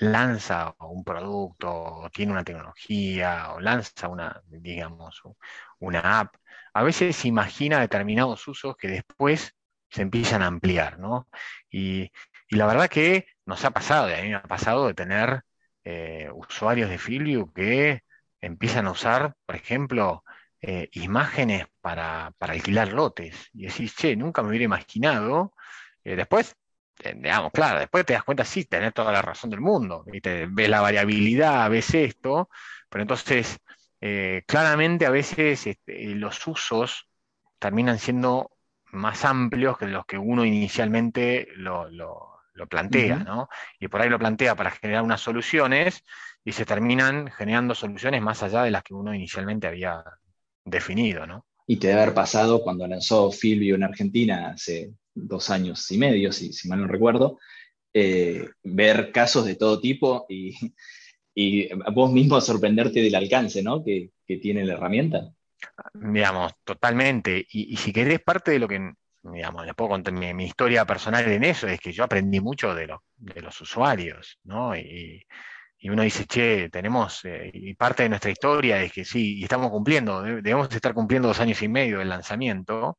lanza 0.00 0.74
un 0.80 1.04
producto, 1.04 1.72
o 1.72 2.10
tiene 2.10 2.32
una 2.32 2.44
tecnología, 2.44 3.52
o 3.54 3.60
lanza 3.60 4.08
una, 4.08 4.42
digamos, 4.48 5.22
una 5.80 6.20
app, 6.20 6.36
a 6.74 6.82
veces 6.82 7.16
se 7.16 7.28
imagina 7.28 7.80
determinados 7.80 8.46
usos 8.48 8.76
que 8.76 8.88
después 8.88 9.54
se 9.90 10.02
empiezan 10.02 10.42
a 10.42 10.46
ampliar, 10.46 10.98
¿no? 10.98 11.28
Y, 11.70 12.10
la 12.50 12.66
verdad 12.66 12.88
que 12.88 13.26
nos 13.44 13.64
ha 13.64 13.70
pasado, 13.72 14.08
y 14.10 14.14
a 14.14 14.22
mí 14.22 14.28
me 14.28 14.36
ha 14.36 14.42
pasado 14.42 14.86
de 14.86 14.94
tener 14.94 15.42
eh, 15.84 16.30
usuarios 16.34 16.90
de 16.90 16.98
Filview 16.98 17.52
que 17.52 18.02
empiezan 18.40 18.86
a 18.86 18.92
usar, 18.92 19.34
por 19.46 19.56
ejemplo, 19.56 20.24
eh, 20.60 20.88
imágenes 20.92 21.66
para, 21.80 22.32
alquilar 22.40 22.92
lotes. 22.92 23.50
Y 23.52 23.66
decís, 23.66 23.94
che, 23.94 24.16
nunca 24.16 24.42
me 24.42 24.48
hubiera 24.48 24.64
imaginado. 24.64 25.52
Eh, 26.02 26.16
después, 26.16 26.56
eh, 27.00 27.14
digamos, 27.16 27.52
claro, 27.52 27.80
después 27.80 28.06
te 28.06 28.14
das 28.14 28.24
cuenta, 28.24 28.44
sí, 28.44 28.64
tenés 28.64 28.94
toda 28.94 29.12
la 29.12 29.22
razón 29.22 29.50
del 29.50 29.60
mundo. 29.60 30.04
Y 30.12 30.20
te, 30.20 30.46
ves 30.46 30.68
la 30.68 30.80
variabilidad, 30.80 31.70
ves 31.70 31.94
esto, 31.94 32.48
pero 32.88 33.02
entonces, 33.02 33.58
claramente 34.46 35.04
a 35.06 35.10
veces 35.10 35.66
este, 35.66 36.14
los 36.14 36.46
usos 36.46 37.08
terminan 37.58 37.98
siendo 37.98 38.56
más 38.92 39.24
amplios 39.24 39.78
que 39.78 39.86
los 39.86 40.06
que 40.06 40.18
uno 40.18 40.44
inicialmente 40.44 41.48
lo, 41.56 41.88
plantea, 42.68 43.16
¿no? 43.18 43.48
Y 43.80 43.88
por 43.88 44.00
ahí 44.00 44.08
lo 44.08 44.18
plantea 44.18 44.54
para 44.54 44.70
generar 44.70 45.02
unas 45.02 45.20
soluciones 45.20 46.04
y 46.44 46.52
se 46.52 46.64
terminan 46.64 47.30
generando 47.30 47.74
soluciones 47.74 48.22
más 48.22 48.42
allá 48.42 48.62
de 48.62 48.70
las 48.70 48.82
que 48.82 48.94
uno 48.94 49.12
inicialmente 49.14 49.66
había 49.66 50.04
definido, 50.66 51.26
¿no? 51.26 51.46
Y 51.66 51.78
te 51.78 51.88
debe 51.88 52.02
haber 52.02 52.14
pasado 52.14 52.62
cuando 52.62 52.86
lanzó 52.86 53.32
Filvio 53.32 53.74
en 53.76 53.84
Argentina 53.84 54.50
hace 54.50 54.92
dos 55.14 55.48
años 55.50 55.90
y 55.90 55.98
medio, 55.98 56.30
si, 56.30 56.52
si 56.52 56.68
mal 56.68 56.80
no 56.80 56.86
recuerdo, 56.86 57.38
eh, 57.94 58.46
ver 58.62 59.10
casos 59.10 59.46
de 59.46 59.54
todo 59.54 59.80
tipo 59.80 60.26
y, 60.28 60.54
y, 61.34 61.68
vos 61.92 62.12
mismo 62.12 62.40
sorprenderte 62.40 63.00
del 63.00 63.14
alcance 63.14 63.62
¿no? 63.62 63.82
que, 63.82 64.10
tiene 64.26 64.64
la 64.64 64.74
herramienta. 64.74 65.32
Digamos, 65.94 66.52
totalmente. 66.64 67.46
Y, 67.48 67.76
si 67.76 67.92
querés, 67.92 68.20
parte 68.20 68.50
de 68.50 68.58
lo 68.58 68.68
que, 68.68 68.92
digamos, 69.22 69.64
les 69.64 69.74
puedo 69.74 69.90
contar 69.90 70.12
mi, 70.12 70.44
historia 70.44 70.84
personal 70.84 71.26
en 71.30 71.44
eso, 71.44 71.68
es 71.68 71.80
que 71.80 71.92
yo 71.92 72.04
aprendí 72.04 72.40
mucho 72.40 72.74
de, 72.74 72.92
de 73.16 73.40
los 73.40 73.60
usuarios, 73.60 74.38
¿no? 74.44 74.76
Y, 74.76 75.24
y 75.78 75.90
uno 75.90 76.02
dice, 76.02 76.26
che, 76.26 76.68
tenemos, 76.70 77.24
eh, 77.24 77.50
y 77.52 77.74
parte 77.74 78.04
de 78.04 78.08
nuestra 78.08 78.30
historia 78.30 78.82
es 78.82 78.92
que 78.92 79.04
sí, 79.04 79.38
y 79.38 79.42
estamos 79.44 79.70
cumpliendo, 79.70 80.22
debemos 80.22 80.72
estar 80.74 80.94
cumpliendo 80.94 81.28
dos 81.28 81.40
años 81.40 81.60
y 81.62 81.68
medio 81.68 81.98
del 81.98 82.08
lanzamiento, 82.08 82.98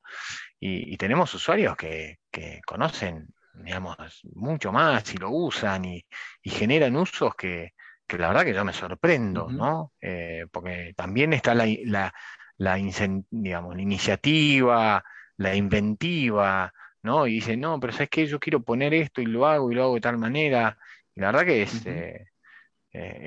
y, 0.59 0.97
tenemos 0.97 1.33
usuarios 1.33 1.75
que, 1.75 2.17
conocen, 2.65 3.27
digamos, 3.53 3.97
mucho 4.33 4.71
más 4.71 5.13
y 5.13 5.17
lo 5.17 5.29
usan 5.31 5.85
y, 5.85 6.05
generan 6.43 6.95
usos 6.95 7.35
que, 7.35 7.73
la 8.09 8.29
verdad 8.29 8.45
que 8.45 8.53
yo 8.53 8.65
me 8.65 8.73
sorprendo, 8.73 9.49
¿no? 9.49 9.93
Eh, 10.01 10.45
porque 10.51 10.93
también 10.95 11.33
está 11.33 11.53
la, 11.53 11.65
la, 11.85 12.13
la, 12.57 12.75
digamos, 13.29 13.75
la 13.75 13.81
iniciativa, 13.81 15.03
la 15.37 15.55
inventiva, 15.55 16.73
¿no? 17.03 17.27
Y 17.27 17.33
dice, 17.33 17.57
no, 17.57 17.79
pero 17.79 17.93
¿sabes 17.93 18.09
qué? 18.09 18.25
Yo 18.27 18.39
quiero 18.39 18.63
poner 18.63 18.93
esto 18.93 19.21
y 19.21 19.25
lo 19.25 19.45
hago 19.47 19.71
y 19.71 19.75
lo 19.75 19.83
hago 19.83 19.95
de 19.95 20.01
tal 20.01 20.17
manera. 20.17 20.77
Y 21.15 21.21
la 21.21 21.27
verdad 21.27 21.45
que 21.45 21.63
es, 21.63 21.85
eh, 21.85 22.27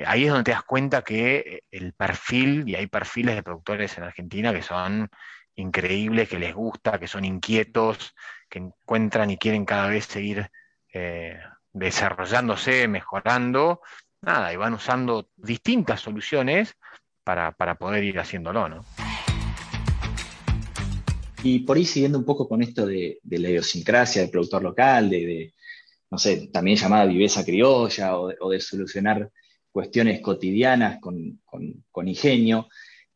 ahí 0.05 0.25
es 0.25 0.29
donde 0.29 0.43
te 0.43 0.51
das 0.51 0.63
cuenta 0.63 1.03
que 1.03 1.37
eh, 1.37 1.63
el 1.71 1.93
perfil, 1.93 2.67
y 2.67 2.75
hay 2.75 2.87
perfiles 2.87 3.35
de 3.35 3.43
productores 3.43 3.97
en 3.97 4.03
Argentina 4.03 4.53
que 4.53 4.61
son 4.61 5.09
increíbles, 5.55 6.29
que 6.29 6.39
les 6.39 6.53
gusta, 6.53 6.99
que 6.99 7.07
son 7.07 7.25
inquietos, 7.25 8.15
que 8.49 8.59
encuentran 8.59 9.29
y 9.29 9.37
quieren 9.37 9.65
cada 9.65 9.87
vez 9.87 10.05
seguir 10.05 10.49
eh, 10.93 11.37
desarrollándose, 11.73 12.87
mejorando, 12.87 13.81
nada, 14.21 14.51
y 14.53 14.57
van 14.57 14.73
usando 14.73 15.29
distintas 15.35 16.01
soluciones 16.01 16.75
para, 17.23 17.53
poder 17.75 18.03
ir 18.03 18.19
haciéndolo, 18.19 18.67
¿no? 18.67 18.85
Y 21.43 21.59
por 21.59 21.77
ahí 21.77 21.85
siguiendo 21.85 22.19
un 22.19 22.25
poco 22.25 22.47
con 22.47 22.61
esto 22.61 22.85
de, 22.85 23.19
la 23.23 23.49
idiosincrasia 23.49 24.21
del 24.21 24.31
productor 24.31 24.61
local, 24.63 25.09
de, 25.09 25.53
no 26.09 26.17
sé, 26.17 26.47
también 26.47 26.77
llamada 26.77 27.05
viveza 27.05 27.45
criolla 27.45 28.17
o 28.17 28.49
de 28.49 28.59
solucionar 28.59 29.31
cuestiones 29.71 30.21
cotidianas 30.21 30.99
con, 30.99 31.39
ingenio. 32.05 32.67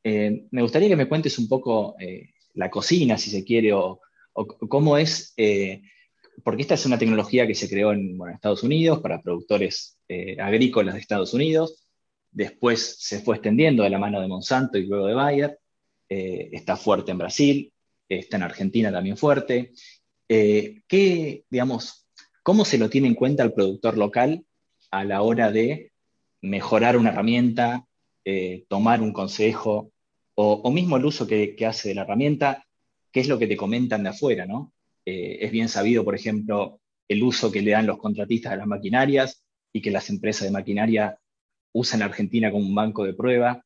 Eh, 0.04 0.46
me 0.52 0.62
gustaría 0.62 0.89
que 0.89 0.96
me 0.96 1.08
cuentes 1.08 1.38
un 1.39 1.48
poco 1.48 1.96
eh, 2.00 2.32
la 2.54 2.70
cocina, 2.70 3.18
si 3.18 3.30
se 3.30 3.44
quiere, 3.44 3.74
o, 3.74 4.00
cómo 4.70 4.98
es, 4.98 5.34
eh, 5.38 5.82
porque 6.44 6.62
esta 6.62 6.76
es 6.76 6.86
una 6.86 6.98
tecnología 6.98 7.48
que 7.48 7.56
se 7.56 7.70
creó 7.70 7.94
en 7.94 8.18
Estados 8.34 8.63
Unidos 8.63 9.00
para 9.00 9.22
productores 9.22 9.98
agrícolas 10.39 10.94
de 10.94 11.00
Estados 11.00 11.34
Unidos, 11.34 11.88
después 12.32 12.98
se 13.00 13.20
fue 13.20 13.36
extendiendo 13.36 13.84
de 13.84 13.89
la 13.89 13.98
mano 13.98 14.22
de 14.22 14.28
Monsanto 14.28 14.78
y 14.78 14.86
luego 14.86 15.08
de 15.08 15.13
Bayer, 15.13 15.60
está 16.10 16.76
fuerte 16.76 17.12
en 17.12 17.18
Brasil, 17.18 17.74
está 18.10 18.36
en 18.36 18.44
Argentina 18.44 18.91
también 18.91 19.18
fuerte. 19.18 19.72
¿qué, 20.28 21.46
digamos, 21.50 22.06
¿Cómo 22.46 22.63
se 22.63 22.78
lo 22.78 22.91
tiene 22.91 23.08
en 23.08 23.15
cuenta 23.15 23.41
el 23.41 23.54
productor 23.54 23.98
local 23.98 24.46
a 24.91 25.04
la 25.04 25.24
hora 25.24 25.52
de 25.52 25.91
mejorar 26.45 26.97
una 26.97 27.10
herramienta, 27.10 27.86
eh, 28.23 28.65
tomar 28.67 29.01
un 29.01 29.13
consejo, 29.13 29.91
o, 30.36 30.71
mismo 30.71 30.97
el 30.97 31.05
uso 31.05 31.27
que, 31.27 31.55
hace 31.65 31.89
de 31.89 31.95
la 31.95 32.01
herramienta, 32.01 32.65
qué 33.12 33.21
es 33.21 33.27
lo 33.27 33.39
que 33.39 33.47
te 33.47 33.55
comentan 33.55 34.03
de 34.03 34.10
afuera, 34.10 34.45
¿no? 34.45 34.73
Eh, 35.05 35.38
es 35.41 35.51
bien 35.51 35.69
sabido, 35.69 36.03
por 36.03 36.15
ejemplo, 36.15 36.81
el 37.08 37.23
uso 37.23 37.51
que 37.51 37.62
le 37.62 37.71
dan 37.71 37.88
los 37.88 37.97
contratistas 37.97 38.53
a 38.53 38.58
las 38.58 38.67
maquinarias 38.67 39.43
y 39.71 39.81
que 39.81 39.91
las 39.91 40.10
empresas 40.10 40.47
de 40.47 40.51
maquinaria 40.51 41.17
usan 41.73 42.01
Argentina 42.01 42.51
como 42.51 42.65
un 42.65 42.75
banco 42.75 43.03
de 43.03 43.13
prueba. 43.13 43.63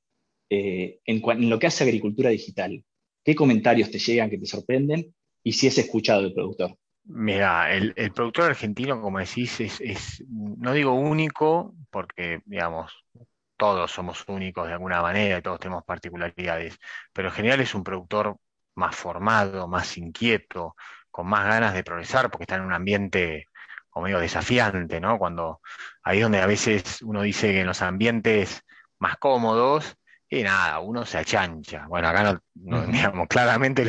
Eh, 0.49 0.99
en, 1.05 1.49
lo 1.49 1.59
que 1.59 1.67
hace 1.67 1.83
agricultura 1.83 2.29
digital, 2.29 2.83
¿qué 3.23 3.35
comentarios 3.35 3.91
te 3.91 3.99
llegan 3.99 4.29
que 4.29 4.37
te 4.37 4.45
sorprenden 4.45 5.13
y 5.43 5.53
si 5.53 5.67
es 5.67 5.77
escuchado 5.77 6.21
el 6.21 6.33
productor? 6.33 6.75
Mira, 7.03 7.71
el, 7.73 7.93
productor 8.13 8.45
argentino, 8.51 9.01
como 9.01 9.19
decís, 9.19 9.59
es, 9.59 10.23
no 10.27 10.73
digo 10.73 10.93
único, 10.93 11.73
porque, 11.89 12.41
digamos, 12.45 12.93
todos 13.57 13.91
somos 13.91 14.23
únicos 14.27 14.67
de 14.67 14.73
alguna 14.73 15.01
manera 15.01 15.37
y 15.37 15.41
todos 15.41 15.59
tenemos 15.59 15.83
particularidades, 15.83 16.79
pero 17.13 17.29
en 17.29 17.33
general 17.33 17.59
es 17.61 17.75
un 17.75 17.83
productor 17.83 18.37
más 18.75 18.95
formado, 18.95 19.67
más 19.67 19.97
inquieto, 19.97 20.75
con 21.11 21.27
más 21.27 21.45
ganas 21.45 21.73
de 21.73 21.83
progresar, 21.83 22.29
porque 22.31 22.43
está 22.43 22.55
en 22.55 22.61
un 22.61 22.73
ambiente 22.73 23.47
como 23.89 24.05
medio 24.05 24.19
desafiante, 24.19 25.01
¿no? 25.01 25.17
Cuando 25.17 25.61
ahí 26.03 26.19
es 26.19 26.23
donde 26.23 26.41
a 26.41 26.47
veces 26.47 27.01
uno 27.01 27.21
dice 27.23 27.51
que 27.51 27.61
en 27.61 27.67
los 27.67 27.81
ambientes 27.81 28.63
más 28.99 29.17
cómodos 29.17 29.97
y 30.29 30.43
nada, 30.43 30.79
uno 30.79 31.05
se 31.05 31.17
achancha. 31.17 31.87
Bueno, 31.87 32.07
acá 32.07 32.39
no, 32.55 32.85
digamos, 32.87 33.27
claramente 33.27 33.81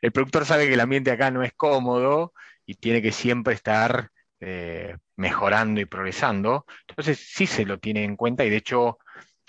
el, 0.00 0.12
productor 0.12 0.46
sabe 0.46 0.68
que 0.68 0.74
el 0.74 0.80
ambiente 0.80 1.10
acá 1.10 1.30
no 1.30 1.42
es 1.42 1.52
cómodo 1.54 2.32
y 2.64 2.74
tiene 2.76 3.02
que 3.02 3.12
siempre 3.12 3.54
estar 3.54 4.10
eh, 4.40 4.96
mejorando 5.16 5.80
y 5.80 5.84
progresando. 5.86 6.64
Entonces 6.88 7.18
sí 7.18 7.46
se 7.46 7.64
lo 7.66 7.78
tiene 7.78 8.04
en 8.04 8.16
cuenta 8.16 8.44
y 8.44 8.50
de 8.50 8.56
hecho 8.56 8.98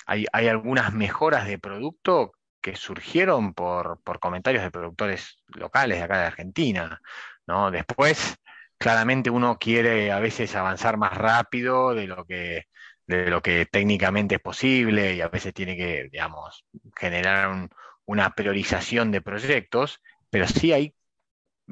hay, 0.07 0.25
algunas 0.33 0.93
mejoras 0.93 1.47
de 1.47 1.59
producto 1.59 2.33
que 2.61 2.75
surgieron 2.75 3.53
por, 3.53 4.01
por, 4.03 4.19
comentarios 4.19 4.63
de 4.63 4.71
productores 4.71 5.37
locales 5.47 5.99
de 5.99 6.03
acá 6.03 6.19
de 6.19 6.25
Argentina. 6.25 7.01
¿no? 7.47 7.69
Después, 7.71 8.37
claramente 8.77 9.29
uno 9.29 9.57
quiere 9.59 10.11
a 10.11 10.19
veces 10.19 10.55
avanzar 10.55 10.97
más 10.97 11.13
rápido 11.15 11.93
de 11.93 12.07
lo 12.07 12.25
que 12.25 12.65
de 13.07 13.29
lo 13.29 13.41
que 13.41 13.65
técnicamente 13.65 14.35
es 14.35 14.41
posible 14.41 15.13
y 15.13 15.21
a 15.21 15.29
veces 15.29 15.53
tiene 15.53 15.77
que, 15.77 16.09
digamos, 16.11 16.65
generar 16.95 17.69
una 18.05 18.31
priorización 18.31 19.11
de 19.11 19.21
proyectos, 19.21 20.01
pero 20.29 20.47
sí 20.47 20.73
hay 20.73 20.95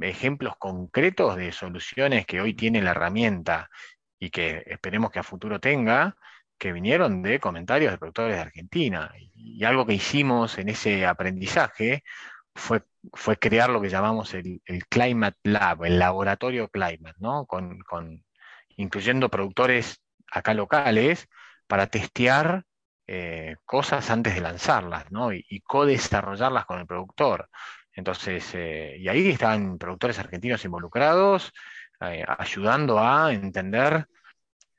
ejemplos 0.01 0.55
concretos 0.57 1.35
de 1.35 1.51
soluciones 1.51 2.25
que 2.25 2.41
hoy 2.41 2.53
tiene 2.53 2.81
la 2.81 2.91
herramienta 2.91 3.69
y 4.19 4.29
que 4.29 4.63
esperemos 4.67 5.11
que 5.11 5.19
a 5.19 5.23
futuro 5.23 5.59
tenga, 5.59 6.15
que 6.57 6.71
vinieron 6.71 7.21
de 7.21 7.39
comentarios 7.39 7.91
de 7.91 7.97
productores 7.97 8.35
de 8.35 8.41
Argentina. 8.41 9.11
Y, 9.35 9.63
algo 9.65 9.85
que 9.85 9.93
hicimos 9.93 10.57
en 10.57 10.69
ese 10.69 11.05
aprendizaje 11.05 12.03
fue, 12.55 12.83
fue 13.13 13.37
crear 13.37 13.69
lo 13.69 13.81
que 13.81 13.89
llamamos 13.89 14.33
el, 14.33 14.61
Climate 14.89 15.37
Lab, 15.43 15.85
el 15.85 15.99
laboratorio 15.99 16.69
Climate, 16.69 17.15
¿no? 17.19 17.45
Con, 17.45 17.83
incluyendo 18.77 19.29
productores 19.29 20.02
acá 20.33 20.53
locales 20.53 21.29
para 21.67 21.87
testear 21.87 22.65
eh, 23.07 23.57
cosas 23.65 24.09
antes 24.09 24.35
de 24.35 24.41
lanzarlas, 24.41 25.11
¿no? 25.11 25.33
Y, 25.33 25.61
co-desarrollarlas 25.61 26.65
con 26.65 26.79
el 26.79 26.87
productor. 26.87 27.49
Entonces, 27.93 28.49
eh, 28.53 28.95
y 28.99 29.07
ahí 29.07 29.29
están 29.29 29.77
productores 29.77 30.19
argentinos 30.19 30.63
involucrados, 30.65 31.53
eh, 32.01 32.25
ayudando 32.37 32.99
a 32.99 33.33
entender 33.33 34.07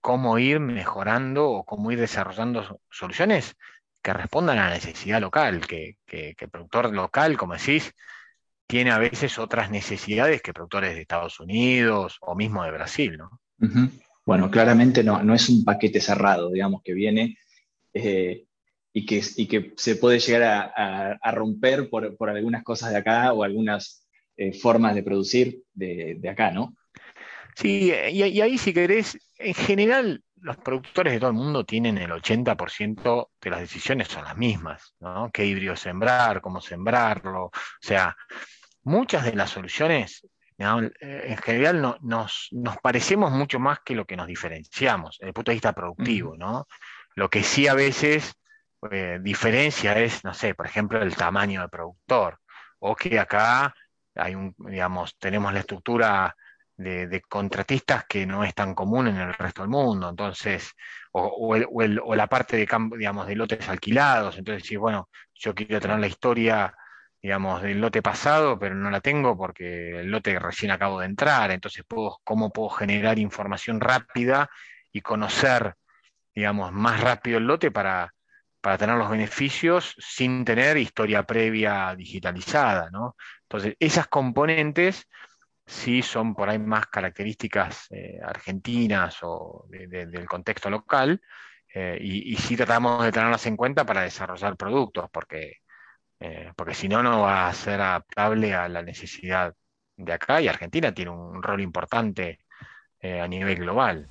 cómo 0.00 0.38
ir 0.38 0.60
mejorando 0.60 1.48
o 1.50 1.64
cómo 1.64 1.90
ir 1.92 2.00
desarrollando 2.00 2.80
soluciones 2.90 3.56
que 4.02 4.12
respondan 4.12 4.58
a 4.58 4.68
la 4.68 4.74
necesidad 4.74 5.20
local, 5.20 5.66
que, 5.66 5.96
el 6.06 6.50
productor 6.50 6.92
local, 6.92 7.36
como 7.38 7.54
decís, 7.54 7.94
tiene 8.66 8.90
a 8.90 8.98
veces 8.98 9.38
otras 9.38 9.70
necesidades 9.70 10.42
que 10.42 10.52
productores 10.52 10.94
de 10.94 11.02
Estados 11.02 11.40
Unidos 11.40 12.18
o 12.20 12.34
mismo 12.34 12.64
de 12.64 12.70
Brasil, 12.72 13.16
¿no? 13.18 13.40
Bueno, 14.26 14.50
claramente 14.50 15.04
no, 15.04 15.22
no 15.22 15.34
es 15.34 15.48
un 15.48 15.64
paquete 15.64 16.00
cerrado, 16.00 16.50
digamos, 16.50 16.82
que 16.82 16.94
viene 16.94 17.38
eh, 17.92 18.46
y, 18.92 19.06
que, 19.06 19.20
que 19.48 19.72
se 19.76 19.96
puede 19.96 20.18
llegar 20.18 20.72
a, 20.74 21.32
romper 21.32 21.90
por, 21.90 22.30
algunas 22.30 22.62
cosas 22.62 22.90
de 22.90 22.98
acá 22.98 23.32
o 23.32 23.42
algunas 23.42 24.06
eh, 24.36 24.52
formas 24.52 24.94
de 24.94 25.02
producir 25.02 25.62
de, 25.74 26.16
de 26.18 26.28
acá, 26.28 26.50
¿no? 26.50 26.74
Sí, 27.54 27.92
y, 28.10 28.22
ahí 28.22 28.58
si 28.58 28.72
querés, 28.72 29.18
en 29.38 29.54
general 29.54 30.22
los 30.40 30.56
productores 30.58 31.12
de 31.12 31.20
todo 31.20 31.30
el 31.30 31.36
mundo 31.36 31.64
tienen 31.64 31.96
el 31.98 32.10
80% 32.10 33.28
de 33.40 33.50
las 33.50 33.60
decisiones 33.60 34.08
son 34.08 34.24
las 34.24 34.36
mismas, 34.36 34.94
¿no? 35.00 35.30
¿Qué 35.32 35.46
híbrido 35.46 35.74
sembrar? 35.74 36.40
¿Cómo 36.40 36.60
sembrarlo? 36.60 37.46
O 37.46 37.52
sea, 37.80 38.16
muchas 38.82 39.24
de 39.24 39.34
las 39.34 39.50
soluciones 39.50 40.26
en 40.58 41.36
general 41.38 41.82
no, 41.82 41.96
nos, 42.00 42.48
nos, 42.52 42.76
parecemos 42.78 43.32
mucho 43.32 43.58
más 43.58 43.80
que 43.84 43.94
lo 43.94 44.04
que 44.04 44.16
nos 44.16 44.26
diferenciamos 44.26 45.16
desde 45.18 45.28
el 45.28 45.34
punto 45.34 45.50
de 45.50 45.56
vista 45.56 45.72
productivo, 45.72 46.36
¿no? 46.36 46.66
Lo 47.16 47.28
que 47.28 47.42
sí 47.42 47.66
a 47.66 47.74
veces 47.74 48.34
eh, 48.90 49.18
diferencia 49.20 49.98
es, 49.98 50.24
no 50.24 50.34
sé, 50.34 50.54
por 50.54 50.66
ejemplo, 50.66 51.00
el 51.00 51.16
tamaño 51.16 51.60
del 51.60 51.70
productor, 51.70 52.40
o 52.80 52.94
que 52.94 53.18
acá 53.18 53.74
hay 54.14 54.34
un, 54.34 54.54
digamos, 54.58 55.16
tenemos 55.18 55.52
la 55.52 55.60
estructura 55.60 56.34
de, 56.76 57.22
contratistas 57.28 58.04
que 58.06 58.26
no 58.26 58.44
es 58.44 58.54
tan 58.54 58.74
común 58.74 59.08
en 59.08 59.16
el 59.16 59.34
resto 59.34 59.62
del 59.62 59.70
mundo, 59.70 60.08
entonces, 60.08 60.72
o, 61.12 61.56
la 62.14 62.26
parte 62.26 62.56
de, 62.56 62.68
digamos, 62.96 63.26
de 63.26 63.36
lotes 63.36 63.68
alquilados, 63.68 64.38
entonces, 64.38 64.66
si 64.66 64.76
bueno, 64.76 65.08
yo 65.34 65.54
quiero 65.54 65.80
tener 65.80 65.98
la 65.98 66.06
historia, 66.06 66.74
digamos, 67.24 67.62
del 67.62 67.80
lote 67.80 68.02
pasado, 68.02 68.58
pero 68.58 68.74
no 68.74 68.90
la 68.90 69.00
tengo 69.00 69.34
porque 69.34 69.98
el 70.00 70.10
lote 70.10 70.38
recién 70.38 70.70
acabo 70.70 71.00
de 71.00 71.06
entrar, 71.06 71.50
entonces, 71.52 71.82
puedo, 71.88 72.20
¿cómo 72.22 72.52
puedo 72.52 72.68
generar 72.68 73.18
información 73.18 73.80
rápida 73.80 74.50
y 74.92 75.00
conocer, 75.00 75.74
digamos, 76.34 76.70
más 76.72 77.00
rápido 77.00 77.38
el 77.38 77.46
lote 77.46 77.70
para, 77.70 78.12
para 78.60 78.76
tener 78.76 78.96
los 78.96 79.08
beneficios 79.08 79.94
sin 79.98 80.44
tener 80.44 80.76
historia 80.76 81.22
previa 81.22 81.94
digitalizada, 81.96 82.90
¿no? 82.90 83.16
Entonces, 83.44 83.74
esas 83.80 84.06
componentes 84.08 85.08
sí 85.64 86.02
son 86.02 86.34
por 86.34 86.50
ahí 86.50 86.58
más 86.58 86.88
características 86.88 87.86
eh, 87.90 88.18
argentinas 88.22 89.20
o 89.22 89.64
del 89.70 90.26
contexto 90.26 90.68
local, 90.68 91.22
eh, 91.74 91.98
y, 92.02 92.36
sí 92.36 92.54
tratamos 92.54 93.02
de 93.02 93.10
tenerlas 93.12 93.46
en 93.46 93.56
cuenta 93.56 93.86
para 93.86 94.02
desarrollar 94.02 94.58
productos, 94.58 95.08
porque, 95.10 95.62
eh, 96.20 96.52
porque 96.56 96.74
si 96.74 96.88
no, 96.88 97.02
no 97.02 97.22
va 97.22 97.48
a 97.48 97.52
ser 97.52 97.80
adaptable 97.80 98.54
a 98.54 98.68
la 98.68 98.82
necesidad 98.82 99.54
de 99.96 100.12
acá, 100.12 100.40
y 100.40 100.48
Argentina 100.48 100.92
tiene 100.92 101.10
un 101.10 101.42
rol 101.42 101.60
importante 101.60 102.40
a 103.02 103.28
nivel 103.28 103.56
global. 103.56 104.08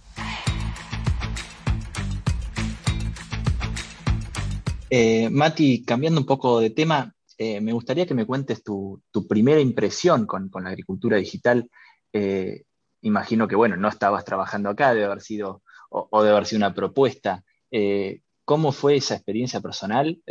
Mati, 5.31 5.83
cambiando 5.83 6.19
un 6.19 6.27
poco 6.27 6.59
de 6.59 6.69
tema, 6.69 7.11
eh, 7.37 7.61
me 7.61 7.73
gustaría 7.73 8.05
que 8.05 8.13
me 8.13 8.25
cuentes 8.25 8.63
tu, 8.63 9.01
primera 9.27 9.59
impresión 9.59 10.25
con, 10.25 10.49
la 10.53 10.69
agricultura 10.69 11.17
digital. 11.17 11.69
Eh, 12.11 12.63
imagino 13.01 13.47
que, 13.47 13.55
bueno, 13.55 13.75
no 13.75 13.89
estabas 13.89 14.23
trabajando 14.25 14.69
acá, 14.69 14.93
debe 14.93 15.05
haber 15.05 15.21
sido, 15.21 15.63
o, 15.89 16.23
debe 16.23 16.35
haber 16.35 16.45
sido 16.47 16.59
una 16.59 16.73
propuesta. 16.73 17.43
Eh, 17.71 18.21
¿Cómo 18.45 18.71
fue 18.71 18.97
esa 18.97 19.15
experiencia 19.15 19.61
personal? 19.61 20.21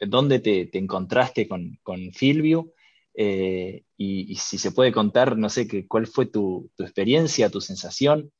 ¿Dónde 0.00 0.38
te, 0.40 0.70
encontraste 0.78 1.46
con, 1.46 1.78
con 1.82 2.12
Filvio? 2.12 2.72
Y, 3.14 4.36
si 4.36 4.58
se 4.58 4.72
puede 4.72 4.92
contar, 4.92 5.36
no 5.36 5.48
sé, 5.48 5.68
que, 5.68 5.86
cuál 5.86 6.06
fue 6.06 6.26
tu, 6.26 6.70
experiencia, 6.78 7.50
tu 7.50 7.60
sensación. 7.60 8.32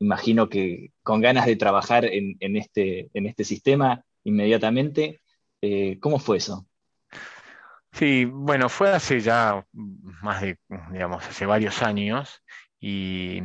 Imagino 0.00 0.48
que 0.48 0.92
con 1.02 1.20
ganas 1.20 1.46
de 1.46 1.56
trabajar 1.56 2.04
en, 2.04 2.56
este, 2.56 3.10
en 3.14 3.26
este 3.26 3.44
sistema 3.44 4.04
inmediatamente. 4.24 5.20
¿Cómo 6.00 6.18
fue 6.18 6.38
eso? 6.38 6.66
Sí, 7.92 8.26
bueno, 8.26 8.68
fue 8.68 8.90
hace 8.90 9.20
ya 9.20 9.66
más 9.72 10.42
de, 10.42 10.58
digamos, 10.92 11.26
hace 11.26 11.46
varios 11.46 11.82
años 11.82 12.42
y, 12.80 13.40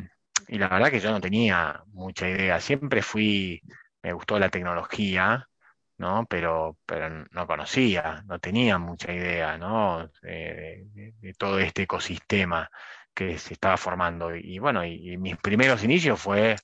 la 0.47 0.67
verdad 0.67 0.91
que 0.91 0.99
yo 0.99 1.11
no 1.11 1.21
tenía 1.21 1.83
mucha 1.87 2.29
idea. 2.29 2.59
Siempre 2.59 3.01
fui, 3.01 3.61
me 4.03 4.13
gustó 4.13 4.37
la 4.39 4.49
tecnología, 4.49 5.49
¿no? 5.97 6.25
Pero, 6.29 6.77
pero 6.85 7.25
no 7.31 7.47
conocía, 7.47 8.23
no 8.27 8.39
tenía 8.39 8.77
mucha 8.77 9.13
idea, 9.13 9.57
¿no? 9.57 10.09
De, 10.21 11.33
todo 11.37 11.59
este 11.59 11.83
ecosistema 11.83 12.69
que 13.13 13.37
se 13.37 13.53
estaba 13.53 13.77
formando. 13.77 14.35
Y, 14.35 14.59
bueno, 14.59 14.85
y, 14.85 15.17
mis 15.17 15.37
primeros 15.37 15.83
inicios 15.83 16.19
fue 16.21 16.55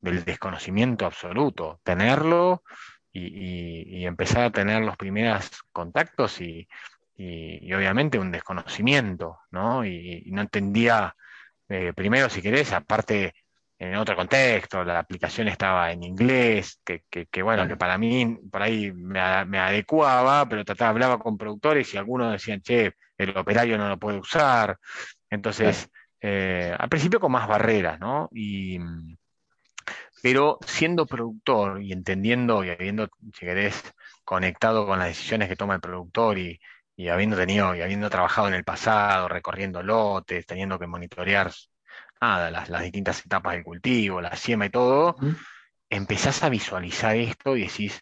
del 0.00 0.24
desconocimiento 0.24 1.06
absoluto, 1.06 1.80
tenerlo 1.84 2.62
y, 3.12 4.04
empezar 4.04 4.44
a 4.44 4.50
tener 4.50 4.82
los 4.82 4.96
primeros 4.96 5.50
contactos 5.72 6.40
y 6.40 6.68
y, 7.16 7.72
obviamente 7.72 8.18
un 8.18 8.32
desconocimiento, 8.32 9.40
¿no? 9.50 9.84
Y, 9.84 10.24
no 10.32 10.42
entendía, 10.42 11.16
eh, 11.68 11.92
primero, 11.94 12.28
si 12.28 12.42
querés, 12.42 12.72
aparte 12.72 13.34
en 13.82 13.96
otro 13.96 14.14
contexto, 14.14 14.84
la 14.84 15.00
aplicación 15.00 15.48
estaba 15.48 15.90
en 15.90 16.04
inglés, 16.04 16.80
que, 16.84 17.02
que, 17.08 17.42
bueno, 17.42 17.66
que 17.66 17.76
para 17.76 17.98
mí 17.98 18.38
por 18.50 18.62
ahí 18.62 18.92
me, 18.92 19.18
adecuaba, 19.20 20.48
pero 20.48 20.64
trataba, 20.64 20.90
hablaba 20.90 21.18
con 21.18 21.36
productores 21.36 21.92
y 21.92 21.96
algunos 21.96 22.30
decían, 22.30 22.60
che, 22.62 22.94
el 23.18 23.36
operario 23.36 23.76
no 23.78 23.88
lo 23.88 23.98
puede 23.98 24.18
usar. 24.18 24.78
Entonces, 25.28 25.90
eh, 26.20 26.72
al 26.78 26.88
principio 26.88 27.18
con 27.18 27.32
más 27.32 27.48
barreras, 27.48 27.98
¿no? 27.98 28.28
Y, 28.32 28.78
pero 30.22 30.58
siendo 30.64 31.04
productor 31.04 31.82
y 31.82 31.92
entendiendo 31.92 32.62
y 32.64 32.70
habiendo, 32.70 33.08
si 33.34 33.46
querés, 33.46 33.82
conectado 34.24 34.86
con 34.86 35.00
las 35.00 35.08
decisiones 35.08 35.48
que 35.48 35.56
toma 35.56 35.74
el 35.74 35.80
productor 35.80 36.38
y, 36.38 36.60
y 36.94 37.08
habiendo 37.08 37.36
tenido 37.36 37.74
y 37.74 37.82
habiendo 37.82 38.08
trabajado 38.10 38.46
en 38.46 38.54
el 38.54 38.62
pasado, 38.64 39.28
recorriendo 39.28 39.82
lotes, 39.82 40.46
teniendo 40.46 40.78
que 40.78 40.86
monitorear 40.86 41.50
nada, 42.22 42.50
las, 42.50 42.82
distintas 42.82 43.24
etapas 43.26 43.54
del 43.54 43.64
cultivo, 43.64 44.20
la 44.20 44.36
siembra 44.36 44.66
y 44.68 44.70
todo, 44.70 45.16
empezás 45.90 46.42
a 46.44 46.48
visualizar 46.48 47.16
esto 47.16 47.56
y 47.56 47.62
decís, 47.62 48.00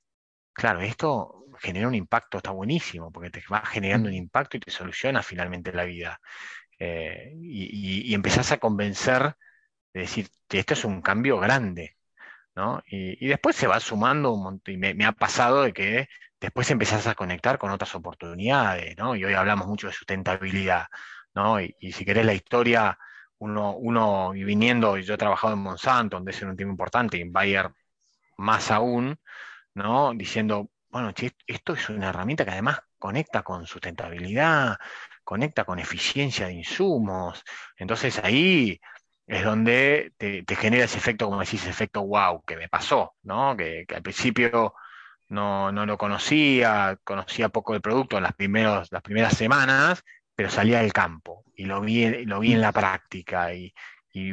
claro, 0.52 0.80
esto 0.80 1.46
genera 1.58 1.88
un 1.88 1.94
impacto, 1.94 2.38
está 2.38 2.50
buenísimo, 2.50 3.10
porque 3.10 3.30
te 3.30 3.42
va 3.50 3.64
generando 3.64 4.08
un 4.08 4.14
impacto 4.14 4.56
y 4.56 4.60
te 4.60 4.70
soluciona 4.70 5.22
finalmente 5.22 5.72
la 5.72 5.84
vida. 5.84 6.20
Eh, 6.78 7.34
y, 7.40 8.14
empezás 8.14 8.52
a 8.52 8.58
convencer 8.58 9.36
de 9.92 10.00
decir 10.00 10.28
que 10.48 10.60
esto 10.60 10.74
es 10.74 10.84
un 10.84 11.02
cambio 11.02 11.38
grande. 11.38 11.96
¿no? 12.54 12.82
Y, 12.86 13.26
después 13.26 13.56
se 13.56 13.66
va 13.66 13.80
sumando 13.80 14.32
un 14.32 14.42
montón, 14.42 14.74
y 14.74 14.76
me, 14.76 15.04
ha 15.04 15.12
pasado 15.12 15.62
de 15.62 15.72
que 15.72 16.08
después 16.40 16.70
empezás 16.70 17.06
a 17.06 17.14
conectar 17.14 17.58
con 17.58 17.70
otras 17.70 17.94
oportunidades, 17.94 18.96
¿no? 18.96 19.14
Y 19.14 19.24
hoy 19.24 19.34
hablamos 19.34 19.66
mucho 19.66 19.86
de 19.88 19.92
sustentabilidad, 19.92 20.86
¿no? 21.34 21.60
Y, 21.60 21.92
si 21.92 22.04
querés 22.04 22.26
la 22.26 22.34
historia, 22.34 22.98
uno, 23.40 23.74
uno 23.76 24.34
y 24.34 24.44
viniendo, 24.44 24.96
yo 24.98 25.14
he 25.14 25.18
trabajado 25.18 25.54
en 25.54 25.60
Monsanto, 25.60 26.16
donde 26.16 26.32
es 26.32 26.42
un 26.42 26.56
tema 26.56 26.70
importante, 26.72 27.18
y 27.18 27.22
en 27.22 27.32
Bayer 27.32 27.70
más 28.38 28.70
aún, 28.70 29.18
¿no? 29.74 30.12
Diciendo, 30.14 30.70
bueno, 30.90 31.12
esto 31.46 31.74
es 31.74 31.88
una 31.90 32.10
herramienta 32.10 32.44
que 32.44 32.52
además 32.52 32.80
conecta 32.98 33.42
con 33.42 33.66
sustentabilidad, 33.66 34.78
conecta 35.24 35.64
con 35.64 35.78
eficiencia 35.78 36.46
de 36.46 36.54
insumos. 36.54 37.44
Entonces 37.76 38.18
ahí 38.18 38.80
es 39.26 39.44
donde 39.44 40.12
te, 40.18 40.44
genera 40.56 40.84
ese 40.84 40.98
efecto, 40.98 41.26
como 41.26 41.40
decís, 41.40 41.62
ese 41.62 41.70
efecto 41.70 42.02
wow, 42.06 42.42
que 42.44 42.56
me 42.56 42.68
pasó, 42.68 43.14
¿no? 43.22 43.56
que 43.56 43.86
al 43.94 44.02
principio 44.02 44.74
no, 45.30 45.72
no 45.72 45.86
lo 45.86 45.96
conocía, 45.96 46.98
conocía 47.04 47.48
poco 47.48 47.74
el 47.74 47.80
producto 47.80 48.16
en 48.18 48.24
las, 48.24 48.34
primeros, 48.34 48.88
las 48.90 49.02
primeras 49.02 49.36
semanas, 49.36 50.04
pero 50.40 50.48
salí 50.48 50.72
al 50.72 50.90
campo 50.90 51.44
y 51.54 51.66
lo 51.66 51.82
vi, 51.82 52.24
lo 52.24 52.40
vi 52.40 52.54
en 52.54 52.62
la 52.62 52.72
práctica 52.72 53.52
y, 53.54 53.74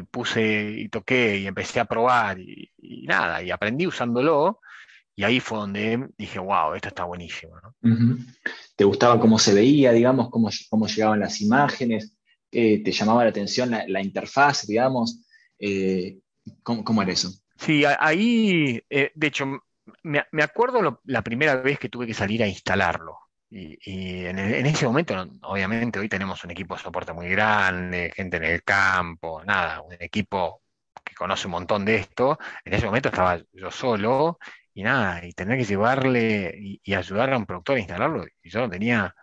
puse 0.09 0.71
y 0.77 0.87
toqué 0.87 1.39
y 1.39 1.47
empecé 1.47 1.81
a 1.81 1.85
probar 1.85 2.39
y, 2.39 2.71
nada, 3.05 3.43
y 3.43 3.51
aprendí 3.51 3.85
usándolo. 3.85 4.61
Y 5.17 5.25
ahí 5.25 5.41
fue 5.41 5.57
donde 5.57 6.07
dije, 6.17 6.39
wow, 6.39 6.75
esto 6.75 6.87
está 6.87 7.03
buenísimo. 7.03 7.55
¿Te 8.77 8.85
gustaba 8.85 9.19
cómo 9.19 9.37
se 9.37 9.53
veía, 9.53 9.91
digamos, 9.91 10.29
cómo, 10.29 10.49
cómo 10.69 10.87
llegaban 10.87 11.19
las 11.19 11.41
imágenes? 11.41 12.17
Eh, 12.53 12.81
¿Te 12.81 12.93
llamaba 12.93 13.25
la 13.25 13.31
atención 13.31 13.69
la, 13.69 14.01
interfaz, 14.01 14.65
digamos? 14.65 15.25
Eh, 15.59 16.19
¿cómo, 16.63 17.01
era 17.01 17.11
eso? 17.11 17.33
Sí, 17.57 17.83
ahí, 17.83 18.81
eh, 18.89 19.11
de 19.13 19.27
hecho, 19.27 19.45
me, 20.03 20.23
acuerdo 20.41 21.01
la 21.03 21.21
primera 21.21 21.57
vez 21.57 21.77
que 21.77 21.89
tuve 21.89 22.07
que 22.07 22.13
salir 22.13 22.41
a 22.43 22.47
instalarlo. 22.47 23.26
Y, 23.49 24.25
en, 24.25 24.37
ese 24.65 24.85
momento, 24.85 25.15
obviamente, 25.43 25.99
hoy 25.99 26.09
tenemos 26.09 26.43
un 26.43 26.51
equipo 26.51 26.75
de 26.75 26.81
soporte 26.81 27.13
muy 27.13 27.29
grande, 27.29 28.11
gente 28.15 28.37
en 28.37 28.43
el 28.43 28.63
campo, 28.63 29.41
nada, 29.45 29.81
un 29.81 29.93
equipo 29.99 30.61
que 31.03 31.15
conoce 31.15 31.47
un 31.47 31.51
montón 31.51 31.85
de 31.85 31.95
esto. 31.95 32.37
En 32.65 32.73
ese 32.73 32.85
momento 32.85 33.09
estaba 33.09 33.39
yo 33.53 33.71
solo 33.71 34.37
y 34.73 34.83
nada, 34.83 35.25
y 35.25 35.33
tener 35.33 35.57
que 35.57 35.63
llevarle 35.65 36.53
y, 36.83 36.93
ayudar 36.93 37.33
a 37.33 37.37
un 37.37 37.45
productor 37.45 37.77
a 37.77 37.79
instalarlo, 37.79 38.25
y 38.43 38.49
yo 38.49 38.59
no 38.59 38.69
tenía, 38.69 39.15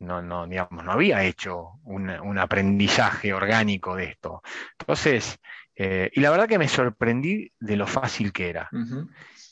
no, 0.00 0.22
no, 0.22 0.46
digamos, 0.46 0.84
no 0.84 0.92
había 0.92 1.22
hecho 1.22 1.74
un, 1.84 2.38
aprendizaje 2.38 3.32
orgánico 3.34 3.96
de 3.96 4.04
esto. 4.06 4.42
Entonces, 4.78 5.38
eh, 5.76 6.10
y 6.12 6.20
la 6.20 6.30
verdad 6.30 6.48
que 6.48 6.58
me 6.58 6.68
sorprendí 6.68 7.52
de 7.60 7.76
lo 7.76 7.86
fácil 7.86 8.32
que 8.32 8.48
era. 8.48 8.68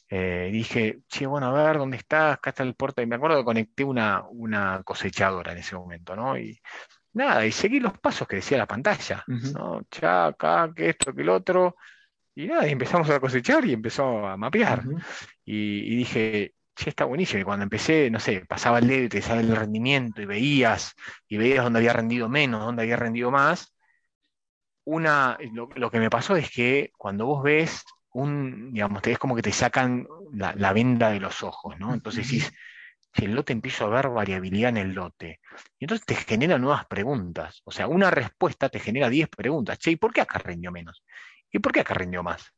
Eh, 0.09 0.51
dije, 0.53 1.01
che, 1.09 1.27
bueno, 1.27 1.49
a 1.49 1.65
ver, 1.65 1.79
¿dónde 1.79 1.97
está? 1.97 2.33
Acá 2.33 2.51
está 2.51 2.63
el 2.63 2.75
puerto. 2.75 3.03
Y 3.03 3.07
me 3.07 3.17
acuerdo 3.17 3.39
que 3.39 3.45
conecté 3.45 3.85
una, 3.85 4.25
una 4.31 4.83
cosechadora 4.85 5.53
en 5.53 5.59
ese 5.59 5.75
momento, 5.75 6.15
¿no? 6.15 6.39
Y 6.39 6.61
nada, 7.13 7.45
y 7.47 7.53
seguí 7.53 7.81
los 7.81 7.99
pasos 7.99 8.29
que 8.29 8.37
decía 8.37 8.59
la 8.59 8.67
pantalla, 8.67 9.25
¿no? 9.27 9.83
Cha, 9.91 10.27
acá, 10.27 10.73
que 10.75 10.91
esto, 10.91 11.13
que 11.15 11.23
el 11.23 11.29
otro. 11.31 11.77
Y 12.35 12.47
nada, 12.47 12.69
y 12.69 12.73
empezamos 12.73 13.09
a 13.11 13.19
cosechar 13.19 13.65
y 13.65 13.73
empezó 13.73 14.27
a 14.27 14.37
mapear. 14.37 14.85
y, 15.45 15.97
dije, 15.97 16.55
che, 16.75 16.91
está 16.91 17.05
buenísimo. 17.05 17.41
Y 17.41 17.45
cuando 17.45 17.65
empecé, 17.65 18.11
no 18.11 18.21
sé, 18.21 18.45
pasaba 18.47 18.79
el 18.79 18.87
dedo 18.87 19.05
y 19.05 19.09
te 19.09 19.23
sale 19.23 19.41
el 19.41 19.57
rendimiento 19.57 20.23
y 20.23 20.27
veías, 20.27 20.95
y 21.27 21.37
veías 21.39 21.65
dónde 21.65 21.81
había 21.81 21.95
rendido 21.95 22.29
menos, 22.29 22.65
dónde 22.65 22.83
había 22.83 22.97
rendido 22.97 23.31
más. 23.31 23.75
Una, 24.85 25.37
lo 25.75 25.91
que 25.91 25.99
me 25.99 26.11
pasó 26.11 26.37
es 26.37 26.49
que 26.51 26.93
cuando 26.97 27.27
vos 27.27 27.43
ves 27.43 27.85
un, 28.17 28.73
digamos, 28.73 29.03
te 29.03 29.13
es 29.13 29.19
como 29.19 29.37
que 29.37 29.43
te 29.43 29.53
sacan 29.53 30.07
la, 30.33 30.73
venda 30.73 31.11
de 31.11 31.21
los 31.21 31.43
ojos, 31.43 31.79
¿no? 31.79 31.93
Entonces 31.93 32.27
decís, 32.27 32.53
si 33.15 33.25
el 33.27 33.35
lote 33.35 33.53
empiezo 33.53 33.85
a 33.85 33.89
ver 33.89 34.09
variabilidad 34.09 34.71
en 34.71 34.79
el 34.79 34.93
lote. 34.93 35.41
Y 35.79 35.85
entonces 35.85 36.07
te 36.07 36.15
genera 36.15 36.59
nuevas 36.59 36.87
preguntas. 36.87 37.63
O 37.65 37.71
sea, 37.71 37.89
una 37.89 38.11
respuesta 38.11 38.69
te 38.69 38.79
genera 38.81 39.09
10 39.11 39.29
preguntas. 39.29 39.79
Che, 39.79 39.91
¿y 39.91 39.97
por 39.97 40.13
qué 40.13 40.23
acá 40.23 40.39
rindió 40.39 40.73
menos? 40.73 41.03
¿Y 41.51 41.59
por 41.59 41.73
qué 41.73 41.81
acá 41.81 41.95
rindió 41.95 42.23
más? 42.23 42.53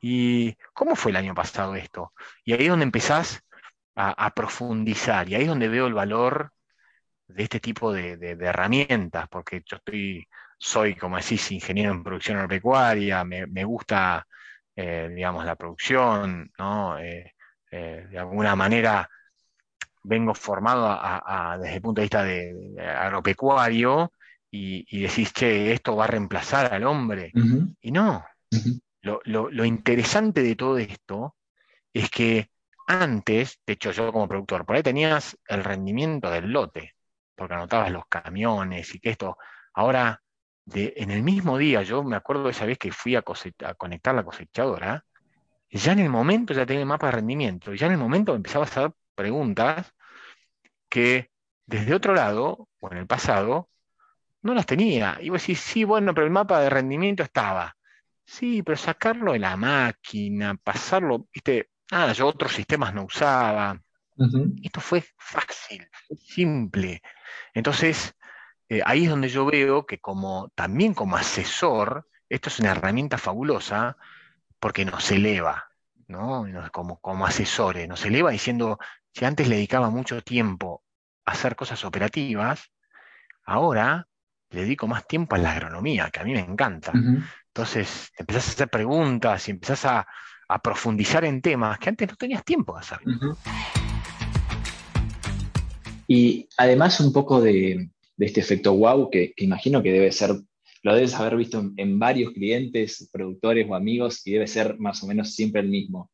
¿Y 0.00 0.56
cómo 0.72 0.96
fue 0.96 1.10
el 1.12 1.16
año 1.16 1.34
pasado 1.34 1.74
esto? 1.76 2.12
Y 2.44 2.52
ahí 2.52 2.64
es 2.64 2.68
donde 2.68 2.84
empezás 2.84 3.40
a, 3.94 4.30
profundizar. 4.34 5.28
Y 5.28 5.34
ahí 5.36 5.42
es 5.42 5.48
donde 5.48 5.68
veo 5.68 5.86
el 5.86 5.94
valor 5.94 6.52
de 7.28 7.44
este 7.44 7.60
tipo 7.60 7.92
de, 7.92 8.36
herramientas, 8.40 9.28
porque 9.28 9.62
yo 9.64 9.76
estoy, 9.76 10.28
soy, 10.58 10.94
como 10.96 11.16
decís, 11.16 11.50
ingeniero 11.52 11.92
en 11.92 12.04
producción 12.04 12.36
agropecuaria, 12.36 13.24
me, 13.24 13.46
me 13.46 13.64
gusta 13.64 14.26
eh, 14.78 15.08
digamos, 15.10 15.46
la 15.46 15.56
producción, 15.56 16.52
¿no? 16.58 16.98
Eh, 16.98 17.34
eh, 17.70 18.06
de 18.10 18.18
alguna 18.18 18.54
manera 18.54 19.08
vengo 20.02 20.34
formado 20.34 21.00
desde 21.58 21.76
el 21.76 21.82
punto 21.82 22.00
de 22.00 22.04
vista 22.04 22.22
de, 22.22 22.76
agropecuario 22.78 24.12
y, 24.50 25.00
decís, 25.00 25.32
che, 25.32 25.72
esto 25.72 25.96
va 25.96 26.04
a 26.04 26.08
reemplazar 26.08 26.72
al 26.72 26.84
hombre. 26.84 27.32
Y 27.80 27.90
no. 27.90 28.24
lo, 29.00 29.64
interesante 29.64 30.42
de 30.42 30.54
todo 30.54 30.78
esto 30.78 31.36
es 31.92 32.10
que 32.10 32.50
antes, 32.86 33.58
de 33.66 33.72
hecho 33.72 33.90
yo 33.90 34.12
como 34.12 34.28
productor, 34.28 34.64
por 34.64 34.76
ahí 34.76 34.82
tenías 34.82 35.36
el 35.48 35.64
rendimiento 35.64 36.30
del 36.30 36.52
lote, 36.52 36.94
porque 37.34 37.54
anotabas 37.54 37.90
los 37.90 38.06
camiones 38.08 38.94
y 38.94 39.00
que 39.00 39.10
esto, 39.10 39.38
ahora 39.74 40.22
en 40.72 41.10
el 41.10 41.22
mismo 41.22 41.58
día, 41.58 41.82
yo 41.82 42.02
me 42.02 42.16
acuerdo 42.16 42.44
de 42.44 42.50
esa 42.50 42.66
vez 42.66 42.78
que 42.78 42.90
fui 42.92 43.16
a, 43.16 43.22
conectar 43.22 44.14
la 44.14 44.24
cosechadora, 44.24 45.04
ya 45.70 45.92
en 45.92 46.00
el 46.00 46.10
momento 46.10 46.54
ya 46.54 46.66
tenía 46.66 46.82
el 46.82 46.88
mapa 46.88 47.06
de 47.06 47.12
rendimiento, 47.12 47.72
y 47.72 47.78
ya 47.78 47.86
en 47.86 47.92
el 47.92 47.98
momento 47.98 48.34
empezaba 48.34 48.64
a 48.64 48.68
hacer 48.68 48.92
preguntas 49.14 49.92
que 50.88 51.30
desde 51.66 51.94
otro 51.94 52.14
lado, 52.14 52.68
o 52.80 52.92
en 52.92 52.98
el 52.98 53.06
pasado, 53.06 53.68
no 54.42 54.54
las 54.54 54.66
tenía. 54.66 55.18
Y 55.20 55.28
vos 55.28 55.42
decís, 55.42 55.60
sí, 55.60 55.84
bueno, 55.84 56.14
pero 56.14 56.26
el 56.26 56.32
mapa 56.32 56.60
de 56.60 56.70
rendimiento 56.70 57.22
estaba. 57.22 57.76
Sí, 58.24 58.62
pero 58.62 58.76
sacarlo 58.76 59.32
de 59.32 59.40
la 59.40 59.56
máquina, 59.56 60.56
pasarlo, 60.56 61.26
viste, 61.32 61.70
nada, 61.90 62.12
yo 62.12 62.26
otros 62.26 62.52
sistemas 62.52 62.94
no 62.94 63.04
usaba. 63.04 63.80
Esto 64.62 64.80
fue 64.80 65.04
fácil, 65.18 65.86
simple. 66.18 67.02
Entonces, 67.52 68.14
eh, 68.68 68.82
ahí 68.84 69.04
es 69.04 69.10
donde 69.10 69.28
yo 69.28 69.46
veo 69.46 69.86
que 69.86 69.98
como 69.98 70.50
también 70.54 70.94
como 70.94 71.16
asesor, 71.16 72.08
esto 72.28 72.48
es 72.48 72.58
una 72.58 72.72
herramienta 72.72 73.18
fabulosa 73.18 73.96
porque 74.58 74.84
nos 74.84 75.10
eleva, 75.10 75.68
¿no? 76.08 76.46
Como, 76.72 77.00
como 77.00 77.26
asesores, 77.26 77.88
nos 77.88 78.04
eleva 78.04 78.30
diciendo, 78.30 78.78
si 79.12 79.24
antes 79.24 79.48
le 79.48 79.56
dedicaba 79.56 79.90
mucho 79.90 80.20
tiempo 80.22 80.82
a 81.24 81.32
hacer 81.32 81.54
cosas 81.54 81.84
operativas, 81.84 82.72
ahora 83.44 84.08
le 84.50 84.62
dedico 84.62 84.86
más 84.88 85.06
tiempo 85.06 85.36
a 85.36 85.38
la 85.38 85.52
agronomía, 85.52 86.10
que 86.10 86.20
a 86.20 86.24
mí 86.24 86.32
me 86.32 86.40
encanta. 86.40 86.92
Entonces, 87.48 88.12
empezás 88.18 88.48
a 88.48 88.50
hacer 88.52 88.68
preguntas 88.68 89.46
y 89.48 89.52
empezás 89.52 89.84
a, 89.84 90.06
profundizar 90.62 91.24
en 91.24 91.42
temas 91.42 91.76
que 91.80 91.88
antes 91.88 92.08
no 92.08 92.14
tenías 92.14 92.44
tiempo 92.44 92.74
de 92.74 92.80
hacer. 92.80 93.00
Y 96.06 96.48
además 96.56 97.00
un 97.00 97.12
poco 97.12 97.40
de, 97.40 97.90
de 98.16 98.26
este 98.26 98.40
efecto 98.40 98.74
wow 98.74 99.10
que, 99.10 99.32
imagino 99.36 99.82
que 99.82 99.92
debe 99.92 100.12
ser, 100.12 100.30
lo 100.82 100.94
debes 100.94 101.14
haber 101.14 101.36
visto 101.36 101.72
en, 101.76 101.98
varios 101.98 102.32
clientes, 102.32 103.08
productores 103.12 103.66
o 103.68 103.74
amigos 103.74 104.26
y 104.26 104.32
debe 104.32 104.46
ser 104.46 104.78
más 104.78 105.02
o 105.02 105.06
menos 105.06 105.34
siempre 105.34 105.60
el 105.60 105.68
mismo. 105.68 106.10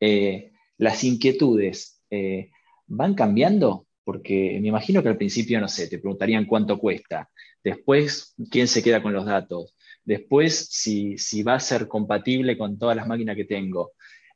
Eh, 0.00 0.52
las 0.78 1.04
inquietudes 1.04 2.02
eh, 2.10 2.50
van 2.86 3.14
cambiando 3.14 3.86
porque 4.02 4.58
me 4.60 4.68
imagino 4.68 5.02
que 5.02 5.10
al 5.10 5.18
principio, 5.18 5.60
no 5.60 5.68
sé, 5.68 5.88
te 5.88 5.98
preguntarían 5.98 6.46
cuánto 6.46 6.78
cuesta, 6.78 7.30
después 7.62 8.34
quién 8.50 8.66
se 8.66 8.82
queda 8.82 9.02
con 9.02 9.12
los 9.12 9.26
datos, 9.26 9.76
después 10.04 10.66
si, 10.70 11.16
si 11.18 11.42
va 11.42 11.54
a 11.54 11.60
ser 11.60 11.86
compatible 11.86 12.58
con 12.58 12.78
todas 12.78 12.96
las 12.96 13.06
máquinas 13.06 13.36
que 13.36 13.44
tengo. 13.44 13.92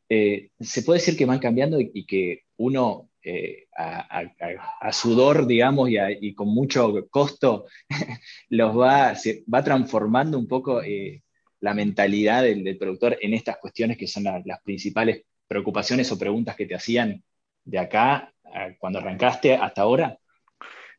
Eh, 0.08 0.50
se 0.60 0.82
puede 0.82 1.00
decir 1.00 1.16
que 1.16 1.24
van 1.24 1.38
cambiando 1.38 1.80
y 1.80 2.04
que 2.04 2.42
uno 2.56 3.10
eh, 3.24 3.66
a, 3.76 4.92
sudor, 4.92 5.46
digamos, 5.46 5.88
y, 5.90 6.34
con 6.34 6.48
mucho 6.48 7.08
costo, 7.10 7.66
los 8.50 8.78
va, 8.78 9.14
va 9.52 9.64
transformando 9.64 10.38
un 10.38 10.46
poco 10.46 10.82
eh, 10.82 11.22
la 11.60 11.74
mentalidad 11.74 12.42
del, 12.42 12.76
productor 12.76 13.16
en 13.20 13.34
estas 13.34 13.56
cuestiones 13.56 13.96
que 13.96 14.06
son 14.06 14.24
las 14.24 14.60
principales 14.62 15.22
preocupaciones 15.48 16.10
o 16.12 16.18
preguntas 16.18 16.56
que 16.56 16.66
te 16.66 16.74
hacían 16.74 17.22
de 17.64 17.78
acá, 17.78 18.30
cuando 18.78 18.98
arrancaste 18.98 19.54
hasta 19.54 19.82
ahora? 19.82 20.18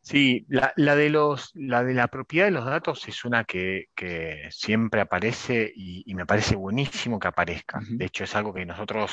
Sí, 0.05 0.45
la, 0.49 0.95
de 0.95 1.09
los, 1.09 1.49
la 1.55 1.83
de 1.83 1.95
la 1.95 2.07
propiedad 2.09 2.45
de 2.45 2.51
los 2.51 2.65
datos 2.65 3.07
es 3.07 3.25
una 3.25 3.43
que, 3.43 3.87
siempre 4.51 5.01
aparece 5.01 5.71
y, 5.75 6.13
me 6.13 6.27
parece 6.27 6.55
buenísimo 6.55 7.19
que 7.19 7.27
aparezca. 7.27 7.79
De 7.89 8.05
hecho, 8.05 8.23
es 8.23 8.35
algo 8.35 8.53
que 8.53 8.67
nosotros 8.67 9.11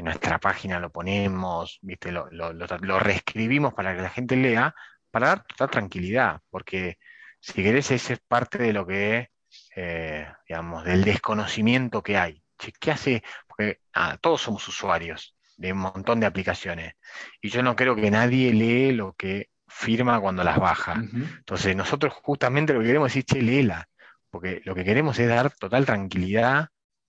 en 0.00 0.06
nuestra 0.06 0.38
página 0.38 0.80
lo 0.80 0.90
ponemos, 0.90 1.78
¿viste? 1.82 2.10
Lo, 2.10 2.98
reescribimos 2.98 3.74
para 3.74 3.94
que 3.94 4.02
la 4.02 4.08
gente 4.08 4.34
lea, 4.34 4.74
para 5.10 5.28
dar 5.28 5.44
total 5.44 5.70
tranquilidad, 5.70 6.40
porque 6.48 6.98
si 7.38 7.62
querés, 7.62 7.90
ese 7.90 8.14
es 8.14 8.20
parte 8.20 8.58
de 8.58 8.72
lo 8.72 8.86
que, 8.86 9.28
eh, 9.76 10.26
digamos, 10.48 10.84
del 10.84 11.04
desconocimiento 11.04 12.02
que 12.02 12.16
hay. 12.16 12.42
¿Qué 12.80 12.90
hace? 12.90 13.22
Porque 13.46 13.80
todos 14.20 14.40
somos 14.40 14.66
usuarios 14.68 15.36
de 15.56 15.72
un 15.72 15.78
montón 15.78 16.20
de 16.20 16.26
aplicaciones, 16.26 16.94
y 17.42 17.50
yo 17.50 17.62
no 17.62 17.76
creo 17.76 17.94
que 17.94 18.10
nadie 18.10 18.52
lee 18.54 18.92
lo 18.92 19.12
que 19.12 19.50
firma 19.68 20.18
cuando 20.18 20.42
las 20.44 20.58
baja. 20.58 20.94
Entonces, 20.94 21.76
nosotros 21.76 22.14
justamente 22.14 22.72
lo 22.72 22.80
que 22.80 22.86
queremos 22.86 23.08
es 23.08 23.14
decir, 23.16 23.24
che, 23.24 23.42
léela, 23.42 23.86
porque 24.30 24.62
lo 24.64 24.74
que 24.74 24.84
queremos 24.84 25.18
es 25.18 25.28
dar 25.28 25.50
total 25.50 25.84
tranquilidad 25.84 26.68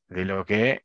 de 0.10 0.25
lo 0.25 0.45
que 0.45 0.84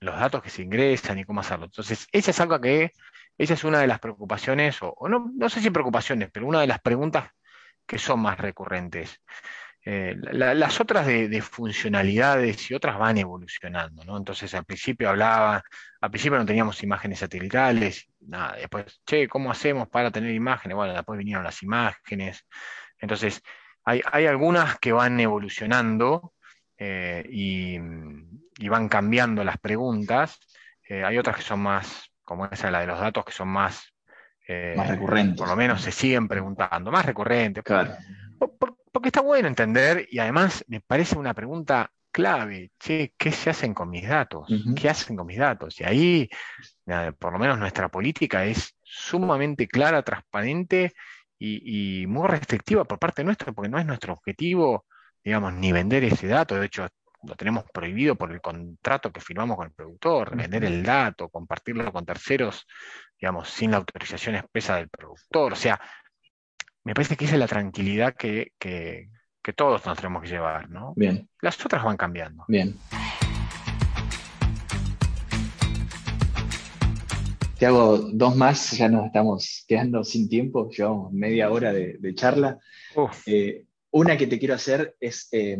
los 0.00 0.18
datos 0.18 0.42
que 0.42 0.50
se 0.50 0.62
ingresan 0.62 1.18
y 1.18 1.24
cómo 1.24 1.40
hacerlo. 1.40 1.66
Entonces, 1.66 2.06
esa 2.12 2.30
es 2.30 2.40
algo 2.40 2.60
que, 2.60 2.92
esa 3.38 3.54
es 3.54 3.64
una 3.64 3.80
de 3.80 3.86
las 3.86 4.00
preocupaciones, 4.00 4.78
o, 4.80 4.94
no, 5.08 5.30
no, 5.34 5.48
sé 5.48 5.60
si 5.60 5.70
preocupaciones, 5.70 6.30
pero 6.32 6.46
una 6.46 6.60
de 6.60 6.66
las 6.66 6.80
preguntas 6.80 7.30
que 7.86 7.98
son 7.98 8.20
más 8.20 8.38
recurrentes. 8.38 9.20
Eh, 9.88 10.16
las 10.32 10.80
otras 10.80 11.06
de, 11.06 11.40
funcionalidades 11.42 12.70
y 12.70 12.74
otras 12.74 12.98
van 12.98 13.18
evolucionando, 13.18 14.04
¿no? 14.04 14.16
Entonces, 14.16 14.52
al 14.54 14.64
principio 14.64 15.08
hablaba, 15.08 15.62
al 16.00 16.10
principio 16.10 16.38
no 16.38 16.44
teníamos 16.44 16.82
imágenes 16.82 17.20
satelitales, 17.20 18.08
nada, 18.20 18.56
después, 18.56 19.00
che, 19.06 19.28
¿cómo 19.28 19.50
hacemos 19.50 19.88
para 19.88 20.10
tener 20.10 20.32
imágenes? 20.32 20.74
Bueno, 20.76 20.92
después 20.92 21.18
vinieron 21.18 21.44
las 21.44 21.62
imágenes, 21.62 22.44
Entonces, 22.98 23.42
hay, 23.86 24.26
algunas 24.26 24.78
que 24.80 24.92
van 24.92 25.20
evolucionando 25.20 26.32
eh, 26.78 27.24
y, 27.30 27.78
van 28.68 28.88
cambiando 28.88 29.44
las 29.44 29.58
preguntas. 29.58 30.38
Eh, 30.88 31.04
hay 31.04 31.18
otras 31.18 31.36
que 31.36 31.42
son 31.42 31.60
más, 31.60 32.10
como 32.22 32.46
esa, 32.46 32.70
la 32.70 32.80
de 32.80 32.86
los 32.86 33.00
datos, 33.00 33.24
que 33.24 33.32
son 33.32 33.48
más... 33.48 33.92
más 34.76 34.88
recurrentes. 34.88 35.36
Por 35.36 35.48
lo 35.48 35.56
menos 35.56 35.82
se 35.82 35.92
siguen 35.92 36.28
preguntando, 36.28 36.90
más 36.90 37.04
recurrentes. 37.04 37.64
Claro. 37.64 37.94
porque 38.38 39.08
está 39.08 39.20
bueno 39.20 39.48
entender 39.48 40.06
y 40.10 40.18
además 40.18 40.64
me 40.68 40.80
parece 40.80 41.18
una 41.18 41.34
pregunta 41.34 41.90
clave, 42.16 42.70
che, 42.78 43.12
¿qué 43.18 43.30
se 43.30 43.50
hacen 43.50 43.74
con 43.74 43.90
mis 43.90 44.08
datos? 44.08 44.48
¿Qué 44.74 44.88
hacen 44.88 45.16
con 45.16 45.26
mis 45.26 45.36
datos? 45.36 45.78
Y 45.80 45.84
ahí, 45.84 46.30
por 47.18 47.30
lo 47.30 47.38
menos 47.38 47.58
nuestra 47.58 47.90
política 47.90 48.46
es 48.46 48.74
sumamente 48.82 49.68
clara, 49.68 50.02
transparente 50.02 50.94
y, 51.38 52.06
muy 52.06 52.26
restrictiva 52.26 52.84
por 52.86 52.98
parte 52.98 53.22
nuestra, 53.22 53.52
porque 53.52 53.68
no 53.68 53.78
es 53.78 53.84
nuestro 53.84 54.14
objetivo, 54.14 54.86
digamos, 55.26 55.54
ni 55.54 55.72
vender 55.72 56.04
ese 56.04 56.28
dato. 56.28 56.54
De 56.54 56.66
hecho, 56.66 56.86
lo 57.24 57.34
tenemos 57.34 57.64
prohibido 57.72 58.14
por 58.14 58.30
el 58.30 58.40
contrato 58.40 59.10
que 59.10 59.20
firmamos 59.20 59.56
con 59.56 59.66
el 59.66 59.72
productor, 59.72 60.36
vender 60.36 60.64
el 60.64 60.84
dato, 60.84 61.28
compartirlo 61.28 61.92
con 61.92 62.06
terceros, 62.06 62.64
digamos, 63.20 63.48
sin 63.48 63.72
la 63.72 63.78
autorización 63.78 64.36
expresa 64.36 64.76
del 64.76 64.88
productor. 64.88 65.54
O 65.54 65.56
sea, 65.56 65.80
me 66.84 66.94
parece 66.94 67.16
que 67.16 67.24
esa 67.24 67.34
es 67.34 67.40
la 67.40 67.48
tranquilidad 67.48 68.14
que, 68.14 68.52
que 68.56 69.52
todos 69.52 69.84
nos 69.84 69.96
tenemos 69.96 70.22
que 70.22 70.28
llevar, 70.28 70.70
¿no? 70.70 70.92
Bien. 70.94 71.28
Las 71.42 71.64
otras 71.66 71.82
van 71.82 71.96
cambiando. 71.96 72.44
Bien. 72.46 72.76
Te 77.58 77.66
hago 77.66 77.98
dos 77.98 78.36
más, 78.36 78.78
ya 78.78 78.88
nos 78.88 79.06
estamos 79.06 79.64
quedando 79.66 80.04
sin 80.04 80.28
tiempo, 80.28 80.70
llevamos 80.70 81.12
media 81.12 81.50
hora 81.50 81.72
de, 81.72 82.14
charla. 82.14 82.60
Eh, 83.26 83.64
una 83.96 84.18
que 84.18 84.26
te 84.26 84.38
quiero 84.38 84.54
hacer 84.54 84.94
es 85.00 85.28
eh, 85.32 85.58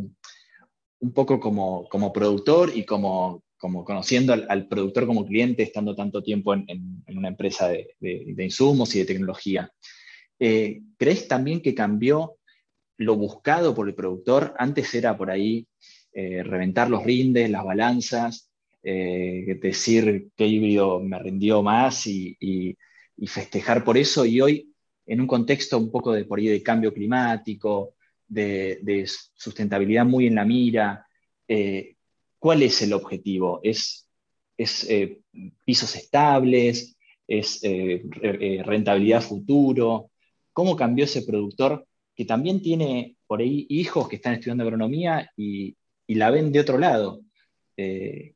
un 1.00 1.12
poco 1.12 1.40
como, 1.40 1.88
como, 1.88 2.12
productor 2.12 2.70
y 2.74 2.84
como, 2.84 3.42
como 3.56 3.82
conociendo 3.82 4.34
al, 4.34 4.68
productor 4.68 5.06
como 5.06 5.24
cliente, 5.24 5.62
estando 5.62 5.94
tanto 5.96 6.22
tiempo 6.22 6.52
en, 6.52 7.02
una 7.08 7.28
empresa 7.28 7.68
de, 7.68 7.96
insumos 8.38 8.94
y 8.94 8.98
de 8.98 9.06
tecnología. 9.06 9.72
Eh, 10.38 10.82
¿Crees 10.98 11.28
también 11.28 11.62
que 11.62 11.74
cambió 11.74 12.36
lo 12.98 13.16
buscado 13.16 13.74
por 13.74 13.88
el 13.88 13.94
productor. 13.94 14.54
Antes 14.58 14.94
era 14.94 15.16
por 15.16 15.30
ahí 15.30 15.66
eh, 16.12 16.42
reventar 16.42 16.88
los 16.88 17.04
rindes, 17.04 17.50
las 17.50 17.64
balanzas, 17.64 18.50
decir 18.82 20.28
qué 20.36 20.46
híbrido 20.46 21.00
me 21.00 21.18
rindió 21.18 21.60
más 21.60 22.06
y, 22.06 22.76
festejar 23.26 23.82
por 23.82 23.96
eso. 23.98 24.24
Y 24.24 24.40
hoy, 24.40 24.72
en 25.06 25.20
un 25.20 25.26
contexto 25.26 25.76
un 25.78 25.90
poco 25.90 26.12
de 26.12 26.24
por 26.24 26.38
ahí 26.38 26.46
de 26.46 26.62
cambio 26.62 26.92
climático, 26.94 27.95
de, 28.28 29.08
sustentabilidad 29.34 30.04
muy 30.04 30.26
en 30.26 30.34
la 30.36 30.44
mira, 30.44 31.06
eh, 31.48 31.96
¿cuál 32.38 32.62
es 32.62 32.82
el 32.82 32.92
objetivo? 32.92 33.60
¿Es, 33.62 34.08
es 34.56 34.88
pisos 35.64 35.94
estables? 35.96 36.96
¿Es 37.28 37.60
rentabilidad 38.64 39.22
futuro? 39.22 40.10
¿Cómo 40.52 40.76
cambió 40.76 41.04
ese 41.04 41.22
productor 41.22 41.86
que 42.16 42.24
también 42.24 42.62
tiene 42.62 43.16
por 43.26 43.40
ahí 43.40 43.66
hijos 43.68 44.08
que 44.08 44.16
están 44.16 44.34
estudiando 44.34 44.64
agronomía 44.64 45.30
y, 45.36 45.76
la 46.08 46.30
ven 46.30 46.52
de 46.52 46.60
otro 46.60 46.78
lado. 46.78 47.20
Eh, 47.76 48.34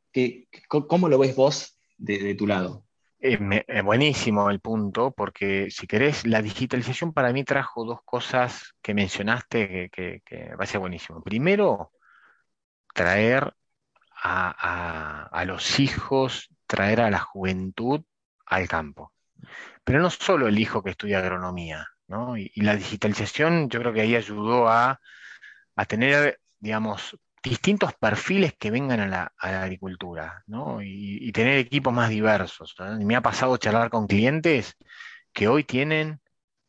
¿Cómo 0.68 1.08
lo 1.08 1.18
ves 1.18 1.36
vos 1.36 1.78
de, 1.96 2.34
tu 2.34 2.46
lado? 2.46 2.84
Es 3.20 3.84
buenísimo 3.84 4.48
el 4.48 4.60
punto, 4.60 5.12
porque 5.12 5.70
si 5.70 5.86
querés, 5.86 6.26
la 6.26 6.40
digitalización 6.40 7.12
para 7.12 7.34
mí 7.34 7.44
trajo 7.44 7.84
dos 7.84 8.00
cosas 8.02 8.74
que 8.80 8.94
mencionaste 8.94 9.90
que, 9.90 10.22
va 10.58 10.64
a 10.64 10.66
ser 10.66 10.80
buenísimo. 10.80 11.22
Primero, 11.22 11.92
traer 12.94 13.54
a, 14.22 15.44
los 15.46 15.78
hijos, 15.80 16.48
traer 16.66 17.02
a 17.02 17.10
la 17.10 17.18
juventud 17.18 18.02
al 18.46 18.68
campo. 18.68 19.12
Pero 19.84 20.00
no 20.00 20.08
solo 20.08 20.48
el 20.48 20.58
hijo 20.58 20.82
que 20.82 20.90
estudia 20.90 21.18
agronomía, 21.18 21.88
y, 22.36 22.62
la 22.62 22.74
digitalización 22.74 23.68
yo 23.68 23.80
creo 23.80 23.92
que 23.92 24.00
ahí 24.00 24.16
ayudó 24.16 24.68
a, 24.68 24.98
tener, 25.88 26.40
digamos, 26.58 27.18
distintos 27.42 27.94
perfiles 27.94 28.54
que 28.58 28.70
vengan 28.70 29.00
a 29.00 29.06
la, 29.06 29.32
agricultura, 29.38 30.44
Y, 30.82 31.32
tener 31.32 31.58
equipos 31.58 31.92
más 31.92 32.10
diversos. 32.10 32.74
Me 33.00 33.16
ha 33.16 33.22
pasado 33.22 33.56
charlar 33.56 33.90
con 33.90 34.06
clientes 34.06 34.76
que 35.32 35.48
hoy 35.48 35.64
tienen 35.64 36.20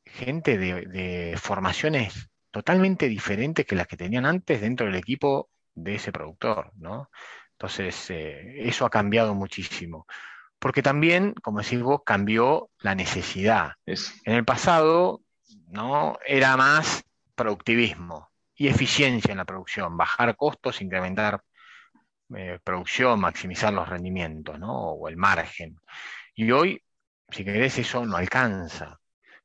gente 0.06 0.58
de, 0.58 1.38
formaciones 1.42 2.30
totalmente 2.52 3.08
diferentes 3.08 3.66
que 3.66 3.76
las 3.76 3.88
que 3.88 3.98
tenían 3.98 4.26
antes 4.26 4.62
dentro 4.62 4.86
del 4.86 4.96
equipo 4.96 5.50
de 5.74 5.96
ese 5.96 6.12
productor, 6.12 6.72
¿no? 6.76 7.10
Entonces, 7.54 8.10
eh, 8.10 8.68
eso 8.68 8.86
ha 8.86 8.90
cambiado 8.90 9.34
muchísimo. 9.36 10.06
Porque 10.60 10.82
también, 10.82 11.34
como 11.42 11.62
decís 11.62 11.82
vos, 11.82 12.02
cambió 12.06 12.70
la 12.80 12.94
necesidad. 12.96 13.74
En 13.86 14.34
el 14.34 14.46
pasado, 14.46 15.22
¿no? 15.68 16.18
Era 16.26 16.58
más 16.58 17.04
productivismo 17.36 18.31
y 18.62 18.67
eficiencia 18.67 19.32
en 19.32 19.39
la 19.39 19.45
producción, 19.45 19.97
bajar 19.97 20.36
costos, 20.36 20.82
incrementar 20.84 21.41
eh, 22.36 22.60
producción, 22.63 23.19
maximizar 23.19 23.74
los 23.74 23.89
rendimientos, 23.89 24.58
O 24.62 25.10
el 25.10 25.17
margen. 25.17 25.80
Y 26.36 26.52
hoy, 26.52 26.84
si 27.30 27.43
querés, 27.43 27.80
eso 27.80 28.06
no 28.06 28.17
alcanza, 28.17 29.00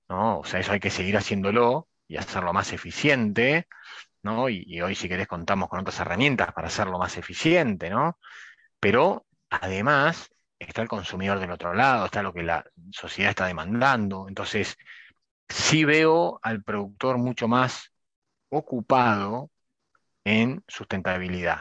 ¿no? 0.08 0.40
O 0.40 0.44
sea, 0.44 0.60
eso 0.60 0.72
hay 0.72 0.80
que 0.80 0.90
seguir 0.90 1.16
haciéndolo 1.16 1.88
y 2.06 2.18
hacerlo 2.18 2.52
más 2.52 2.72
eficiente, 2.74 3.68
¿no? 4.22 4.50
Y, 4.50 4.80
hoy, 4.82 4.94
si 4.94 5.08
querés, 5.08 5.28
contamos 5.28 5.70
con 5.70 5.80
otras 5.80 5.98
herramientas 6.00 6.52
para 6.52 6.68
hacerlo 6.68 6.98
más 6.98 7.16
eficiente, 7.16 7.88
¿no? 7.90 8.18
Pero 8.80 9.26
además 9.50 10.30
está 10.58 10.82
el 10.82 10.88
consumidor 10.88 11.40
del 11.40 11.52
otro 11.52 11.74
lado, 11.74 12.06
está 12.06 12.22
lo 12.22 12.34
que 12.34 12.42
la 12.42 12.64
sociedad 12.92 13.30
está 13.30 13.46
demandando. 13.46 14.28
Entonces, 14.28 14.76
sí 15.48 15.84
veo 15.86 16.38
al 16.42 16.62
productor 16.62 17.18
mucho 17.18 17.48
más 17.48 17.92
ocupado 18.50 19.50
en 20.24 20.62
sustentabilidad. 20.66 21.60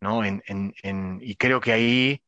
¿no? 0.00 0.22
y 0.24 1.36
creo 1.36 1.60
que 1.60 1.72
ahí, 1.72 2.22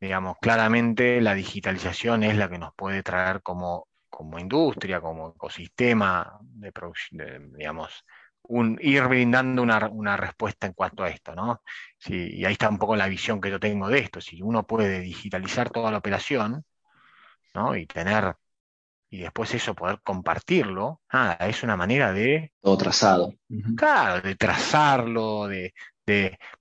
digamos, 0.00 0.36
claramente 0.40 1.20
la 1.20 1.34
digitalización 1.34 2.24
es 2.24 2.36
la 2.36 2.48
que 2.48 2.58
nos 2.58 2.74
puede 2.74 3.02
traer 3.04 3.42
como, 3.42 3.88
como 4.10 4.40
industria, 4.40 5.00
como 5.00 5.30
ecosistema 5.30 6.38
de 6.42 6.72
producción, 6.72 7.52
digamos, 7.52 8.04
un, 8.42 8.76
ir 8.82 9.04
brindando 9.04 9.62
una, 9.62 10.16
respuesta 10.16 10.66
en 10.66 10.72
cuanto 10.72 11.04
a 11.04 11.10
esto, 11.10 11.34
¿no? 11.34 11.62
y 12.06 12.44
ahí 12.44 12.52
está 12.52 12.68
un 12.68 12.78
poco 12.78 12.96
la 12.96 13.06
visión 13.06 13.40
que 13.40 13.50
yo 13.50 13.60
tengo 13.60 13.88
de 13.88 14.00
esto. 14.00 14.20
Si 14.20 14.42
uno 14.42 14.66
puede 14.66 15.00
digitalizar 15.00 15.70
toda 15.70 15.92
la 15.92 15.98
operación, 15.98 16.64
¿no? 17.54 17.76
Y 17.76 17.86
tener 17.86 18.34
y 19.12 19.18
después 19.18 19.52
eso 19.54 19.74
poder 19.74 20.00
compartirlo, 20.02 21.02
ah, 21.10 21.36
es 21.40 21.62
una 21.62 21.76
manera 21.76 22.14
de... 22.14 22.50
Todo 22.62 22.78
trazado. 22.78 23.34
Claro, 23.76 24.22
de 24.22 24.36
trazarlo, 24.36 25.48
de, 25.48 25.74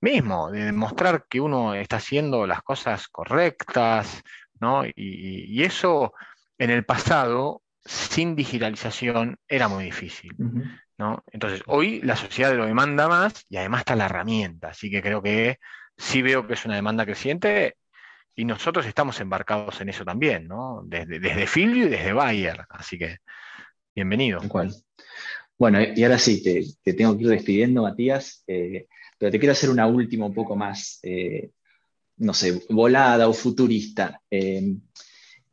mismo, 0.01 0.51
de 0.51 0.65
demostrar 0.65 1.27
que 1.29 1.39
uno 1.39 1.73
está 1.73 1.95
haciendo 1.95 2.45
las 2.45 2.61
cosas 2.61 3.07
correctas, 3.07 4.21
¿no? 4.59 4.83
Y, 4.85 5.63
eso 5.63 6.13
en 6.57 6.71
el 6.71 6.83
pasado, 6.83 7.63
sin 7.85 8.35
digitalización, 8.35 9.37
era 9.47 9.69
muy 9.69 9.85
difícil, 9.85 10.35
¿no? 10.97 11.23
Entonces, 11.31 11.63
hoy 11.67 12.01
la 12.01 12.17
sociedad 12.17 12.53
lo 12.53 12.65
demanda 12.65 13.07
más 13.07 13.45
y 13.47 13.55
además 13.55 13.79
está 13.79 13.95
la 13.95 14.07
herramienta, 14.07 14.71
así 14.71 14.91
que 14.91 15.01
creo 15.01 15.21
que 15.21 15.57
sí 15.95 16.21
veo 16.21 16.45
que 16.47 16.55
es 16.55 16.65
una 16.65 16.75
demanda 16.75 17.05
creciente 17.05 17.77
y 18.41 18.45
nosotros 18.45 18.87
estamos 18.87 19.19
embarcados 19.19 19.81
en 19.81 19.89
eso 19.89 20.03
también, 20.03 20.47
¿no? 20.47 20.81
Desde, 20.83 21.19
desde 21.19 21.61
y 21.61 21.81
desde 21.81 22.11
Bayer. 22.11 22.65
Así 22.69 22.97
que, 22.97 23.17
bienvenido. 23.93 24.41
Bueno, 25.59 25.77
y 25.95 26.01
ahora 26.01 26.17
sí, 26.17 26.41
te, 26.41 26.93
tengo 26.93 27.15
que 27.15 27.25
ir 27.25 27.29
despidiendo, 27.29 27.83
Matías, 27.83 28.43
eh, 28.47 28.87
pero 29.19 29.31
te 29.31 29.37
quiero 29.37 29.51
hacer 29.51 29.69
una 29.69 29.85
última 29.85 30.25
un 30.25 30.33
poco 30.33 30.55
más, 30.55 30.97
eh, 31.03 31.51
no 32.17 32.33
sé, 32.33 32.63
volada 32.69 33.29
o 33.29 33.33
futurista. 33.33 34.19
Eh, 34.31 34.75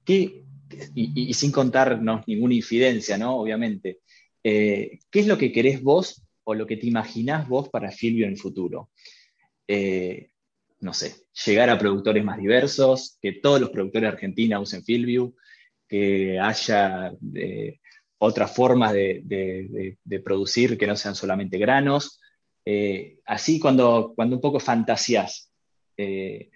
y, 0.06 1.34
sin 1.34 1.52
contarnos 1.52 2.26
ninguna 2.26 2.54
infidencia, 2.54 3.18
¿no? 3.18 3.36
Obviamente. 3.36 3.98
¿Qué 4.42 4.98
es 5.12 5.26
lo 5.26 5.36
que 5.36 5.52
querés 5.52 5.82
vos 5.82 6.22
o 6.44 6.54
lo 6.54 6.66
que 6.66 6.78
te 6.78 6.86
imaginás 6.86 7.46
vos 7.46 7.68
para 7.68 7.90
Filvio 7.90 8.24
en 8.24 8.32
el 8.32 8.38
futuro? 8.38 8.88
No 10.80 10.94
sé, 10.94 11.16
llegar 11.44 11.70
a 11.70 11.78
productores 11.78 12.24
más 12.24 12.38
diversos, 12.38 13.18
que 13.20 13.32
todos 13.32 13.60
los 13.60 13.70
productores 13.70 14.08
de 14.08 14.14
Argentina 14.14 14.60
usen 14.60 14.84
FieldView, 14.84 15.34
que 15.88 16.38
haya 16.38 17.12
eh, 17.34 17.80
otras 18.18 18.54
formas 18.54 18.92
de, 18.92 19.96
producir 20.24 20.78
que 20.78 20.86
no 20.86 20.96
sean 20.96 21.14
solamente 21.14 21.58
granos. 21.58 22.20
Eh, 22.64 23.18
así 23.24 23.58
cuando, 23.58 24.12
cuando 24.14 24.36
un 24.36 24.42
poco 24.42 24.60
fantasías, 24.60 25.50
eh, 25.96 26.50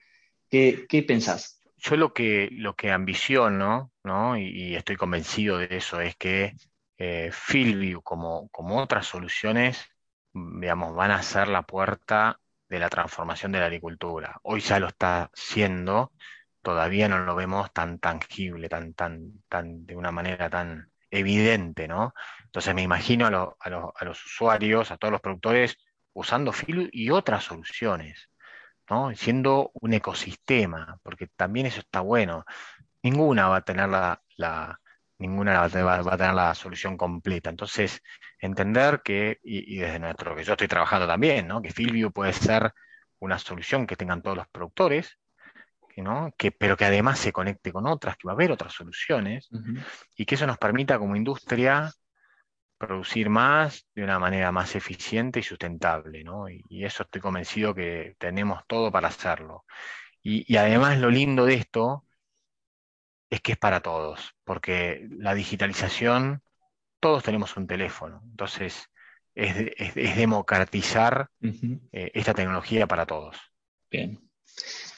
¿qué, 0.48 1.04
pensás? 1.06 1.60
Yo 1.76 1.96
lo 1.96 2.12
que, 2.12 2.48
lo 2.52 2.76
que 2.76 2.92
ambiciono, 2.92 3.90
¿no? 4.04 4.38
y, 4.38 4.76
estoy 4.76 4.96
convencido 4.96 5.58
de 5.58 5.68
eso, 5.70 6.00
es 6.00 6.14
que 6.16 6.54
Fieldview 7.32 8.00
como, 8.02 8.48
como 8.50 8.80
otras 8.80 9.06
soluciones, 9.08 9.84
digamos, 10.32 10.94
van 10.94 11.10
a 11.10 11.22
ser 11.22 11.48
la 11.48 11.62
puerta 11.62 12.38
de 12.72 12.78
la 12.78 12.88
transformación 12.88 13.52
de 13.52 13.60
la 13.60 13.66
agricultura. 13.66 14.40
Hoy 14.44 14.60
ya 14.60 14.80
lo 14.80 14.88
está 14.88 15.30
siendo, 15.34 16.12
todavía 16.62 17.06
no 17.06 17.18
lo 17.18 17.34
vemos 17.34 17.70
tan 17.74 17.98
tangible, 17.98 18.70
tan, 18.70 18.94
tan, 18.94 19.42
tan, 19.46 19.84
de 19.84 19.94
una 19.94 20.10
manera 20.10 20.48
tan 20.48 20.90
evidente, 21.10 21.86
¿no? 21.86 22.14
Entonces 22.44 22.74
me 22.74 22.80
imagino 22.80 23.26
a, 23.26 23.56
a, 23.60 24.04
los 24.06 24.24
usuarios, 24.24 24.90
a 24.90 24.96
todos 24.96 25.12
los 25.12 25.20
productores, 25.20 25.76
usando 26.14 26.50
Fieldview 26.50 26.88
y 26.92 27.10
otras 27.10 27.44
soluciones, 27.44 28.30
¿no? 28.88 29.14
Siendo 29.16 29.70
un 29.74 29.92
ecosistema, 29.92 30.98
porque 31.02 31.26
también 31.26 31.66
eso 31.66 31.80
está 31.80 32.00
bueno. 32.00 32.46
Ninguna 33.02 33.48
va 33.48 33.56
a 33.58 33.62
tener 33.62 33.90
la, 33.90 34.80
ninguna 35.22 35.60
va, 35.60 35.94
a 35.94 36.16
tener 36.18 36.34
la 36.34 36.54
solución 36.54 36.96
completa. 36.96 37.48
Entonces, 37.48 38.02
entender 38.40 39.00
que, 39.04 39.38
y, 39.42 39.78
desde 39.78 39.98
nuestro, 40.00 40.34
que 40.34 40.44
yo 40.44 40.52
estoy 40.52 40.68
trabajando 40.68 41.06
también, 41.06 41.46
¿no? 41.46 41.62
que 41.62 41.70
Filvio 41.70 42.10
puede 42.10 42.32
ser 42.32 42.72
una 43.20 43.38
solución 43.38 43.86
que 43.86 43.96
tengan 43.96 44.20
todos 44.20 44.36
los 44.36 44.48
productores, 44.48 45.18
¿no? 45.96 46.34
que, 46.36 46.50
pero 46.50 46.76
que 46.76 46.86
además 46.86 47.20
se 47.20 47.32
conecte 47.32 47.72
con 47.72 47.86
otras, 47.86 48.16
que 48.16 48.26
va 48.26 48.32
a 48.32 48.34
haber 48.34 48.50
otras 48.50 48.72
soluciones, 48.72 49.48
y 50.16 50.26
que 50.26 50.34
eso 50.34 50.46
nos 50.46 50.58
permita 50.58 50.98
como 50.98 51.14
industria 51.14 51.92
producir 52.76 53.30
más 53.30 53.86
de 53.94 54.02
una 54.02 54.18
manera 54.18 54.50
más 54.50 54.74
eficiente 54.74 55.38
y 55.38 55.44
sustentable, 55.44 56.24
¿no? 56.24 56.48
Y, 56.48 56.84
eso 56.84 57.04
estoy 57.04 57.20
convencido 57.20 57.74
que 57.74 58.16
tenemos 58.18 58.62
todo 58.66 58.90
para 58.90 59.08
hacerlo. 59.08 59.64
y 60.24 60.56
además 60.56 60.98
lo 60.98 61.10
lindo 61.10 61.44
de 61.46 61.54
esto 61.54 62.04
es 63.32 63.40
que 63.40 63.52
es 63.52 63.58
para 63.58 63.80
todos, 63.80 64.34
porque 64.44 65.08
la 65.10 65.34
digitalización, 65.34 66.42
todos 67.00 67.22
tenemos 67.22 67.56
un 67.56 67.66
teléfono, 67.66 68.20
entonces 68.30 68.90
es, 69.34 69.54
democratizar 70.16 71.28
eh, 71.40 72.10
esta 72.12 72.34
tecnología 72.34 72.86
para 72.86 73.06
todos. 73.06 73.38
Bien, 73.90 74.20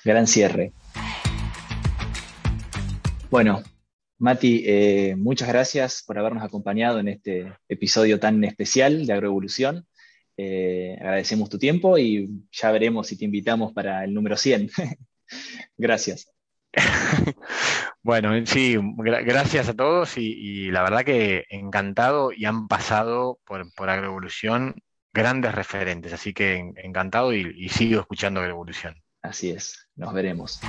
gran 0.04 0.26
cierre. 0.26 0.72
Bueno, 3.30 3.62
Mati, 4.18 4.64
eh, 4.66 5.14
muchas 5.16 5.48
gracias 5.48 6.02
por 6.04 6.18
habernos 6.18 6.42
acompañado 6.42 6.98
en 6.98 7.06
este 7.06 7.52
episodio 7.68 8.18
tan 8.18 8.42
especial 8.42 9.06
de 9.06 9.12
Agroevolución. 9.12 9.86
Eh, 10.36 10.96
agradecemos 10.98 11.48
tu 11.48 11.58
tiempo 11.60 11.98
y 11.98 12.48
ya 12.50 12.72
veremos 12.72 13.06
si 13.06 13.16
te 13.16 13.26
invitamos 13.26 13.72
para 13.72 14.02
el 14.02 14.12
número 14.12 14.36
100. 14.36 14.70
gracias. 15.78 16.32
Bueno, 18.04 18.32
sí, 18.44 18.76
gracias 18.98 19.70
a 19.70 19.72
todos 19.72 20.18
y, 20.18 20.70
la 20.70 20.82
verdad 20.82 21.04
que 21.06 21.46
encantado 21.48 22.32
y 22.32 22.44
han 22.44 22.68
pasado 22.68 23.40
por, 23.46 23.72
por 23.72 23.88
Agroevolución 23.88 24.74
grandes 25.14 25.54
referentes, 25.54 26.12
así 26.12 26.34
que 26.34 26.74
encantado 26.76 27.32
y, 27.32 27.66
sigo 27.70 28.02
escuchando 28.02 28.40
Agroevolución. 28.40 28.94
Así 29.22 29.48
es, 29.48 29.88
nos 29.96 30.12
veremos. 30.12 30.60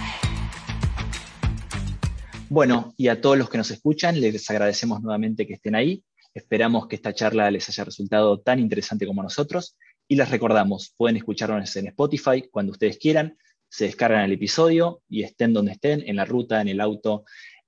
Bueno, 2.47 2.93
y 2.95 3.09
a 3.09 3.19
todos 3.19 3.37
los 3.37 3.49
que 3.49 3.57
nos 3.57 3.69
escuchan, 3.69 4.21
les 4.21 4.49
agradecemos 4.49 5.01
nuevamente 5.01 5.45
que 5.45 5.55
estén 5.55 5.75
ahí. 5.75 6.05
Esperamos 6.33 6.87
que 6.87 6.95
esta 6.95 7.13
charla 7.13 7.51
les 7.51 7.67
haya 7.67 7.83
resultado 7.83 8.39
tan 8.39 8.59
interesante 8.59 9.05
como 9.05 9.21
nosotros 9.21 9.77
y 10.07 10.15
les 10.15 10.31
recordamos, 10.31 10.93
pueden 10.95 11.17
escucharnos 11.17 11.75
en 11.75 11.87
Spotify 11.87 12.47
cuando 12.49 12.71
ustedes 12.71 12.97
quieran 12.97 13.37
se 13.75 13.85
descargan 13.87 14.23
el 14.23 14.31
episodio 14.31 15.01
y 15.09 15.23
estén 15.23 15.51
donde 15.51 15.73
estén, 15.73 16.01
en 16.07 16.15
la 16.15 16.23
ruta, 16.23 16.61
en 16.61 16.69
el 16.69 16.79
auto, 16.79 17.25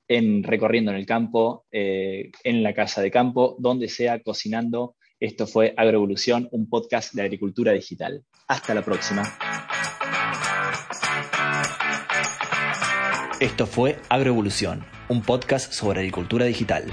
en 0.08 0.41
recorriendo 0.41 0.89
en 0.91 0.97
el 0.97 1.05
campo, 1.05 1.66
eh, 1.70 2.32
en 2.45 2.64
la 2.64 2.74
casa 2.74 3.01
de 3.01 3.12
campo, 3.12 3.58
donde 3.60 3.89
sea, 3.89 4.22
cocinando. 4.22 4.95
Esto 5.20 5.47
fue 5.47 5.74
Agroevolución, 5.76 6.47
un 6.51 6.70
podcast 6.70 7.14
de 7.14 7.24
agricultura 7.24 7.74
digital. 7.74 8.24
Hasta 8.47 8.74
la 8.74 8.86
próxima. 8.86 9.24
Esto 13.41 13.68
fue 13.68 13.97
Agroevolución, 14.08 14.86
un 15.10 15.22
podcast 15.24 15.74
sobre 15.74 15.99
agricultura 15.99 16.45
digital. 16.45 16.86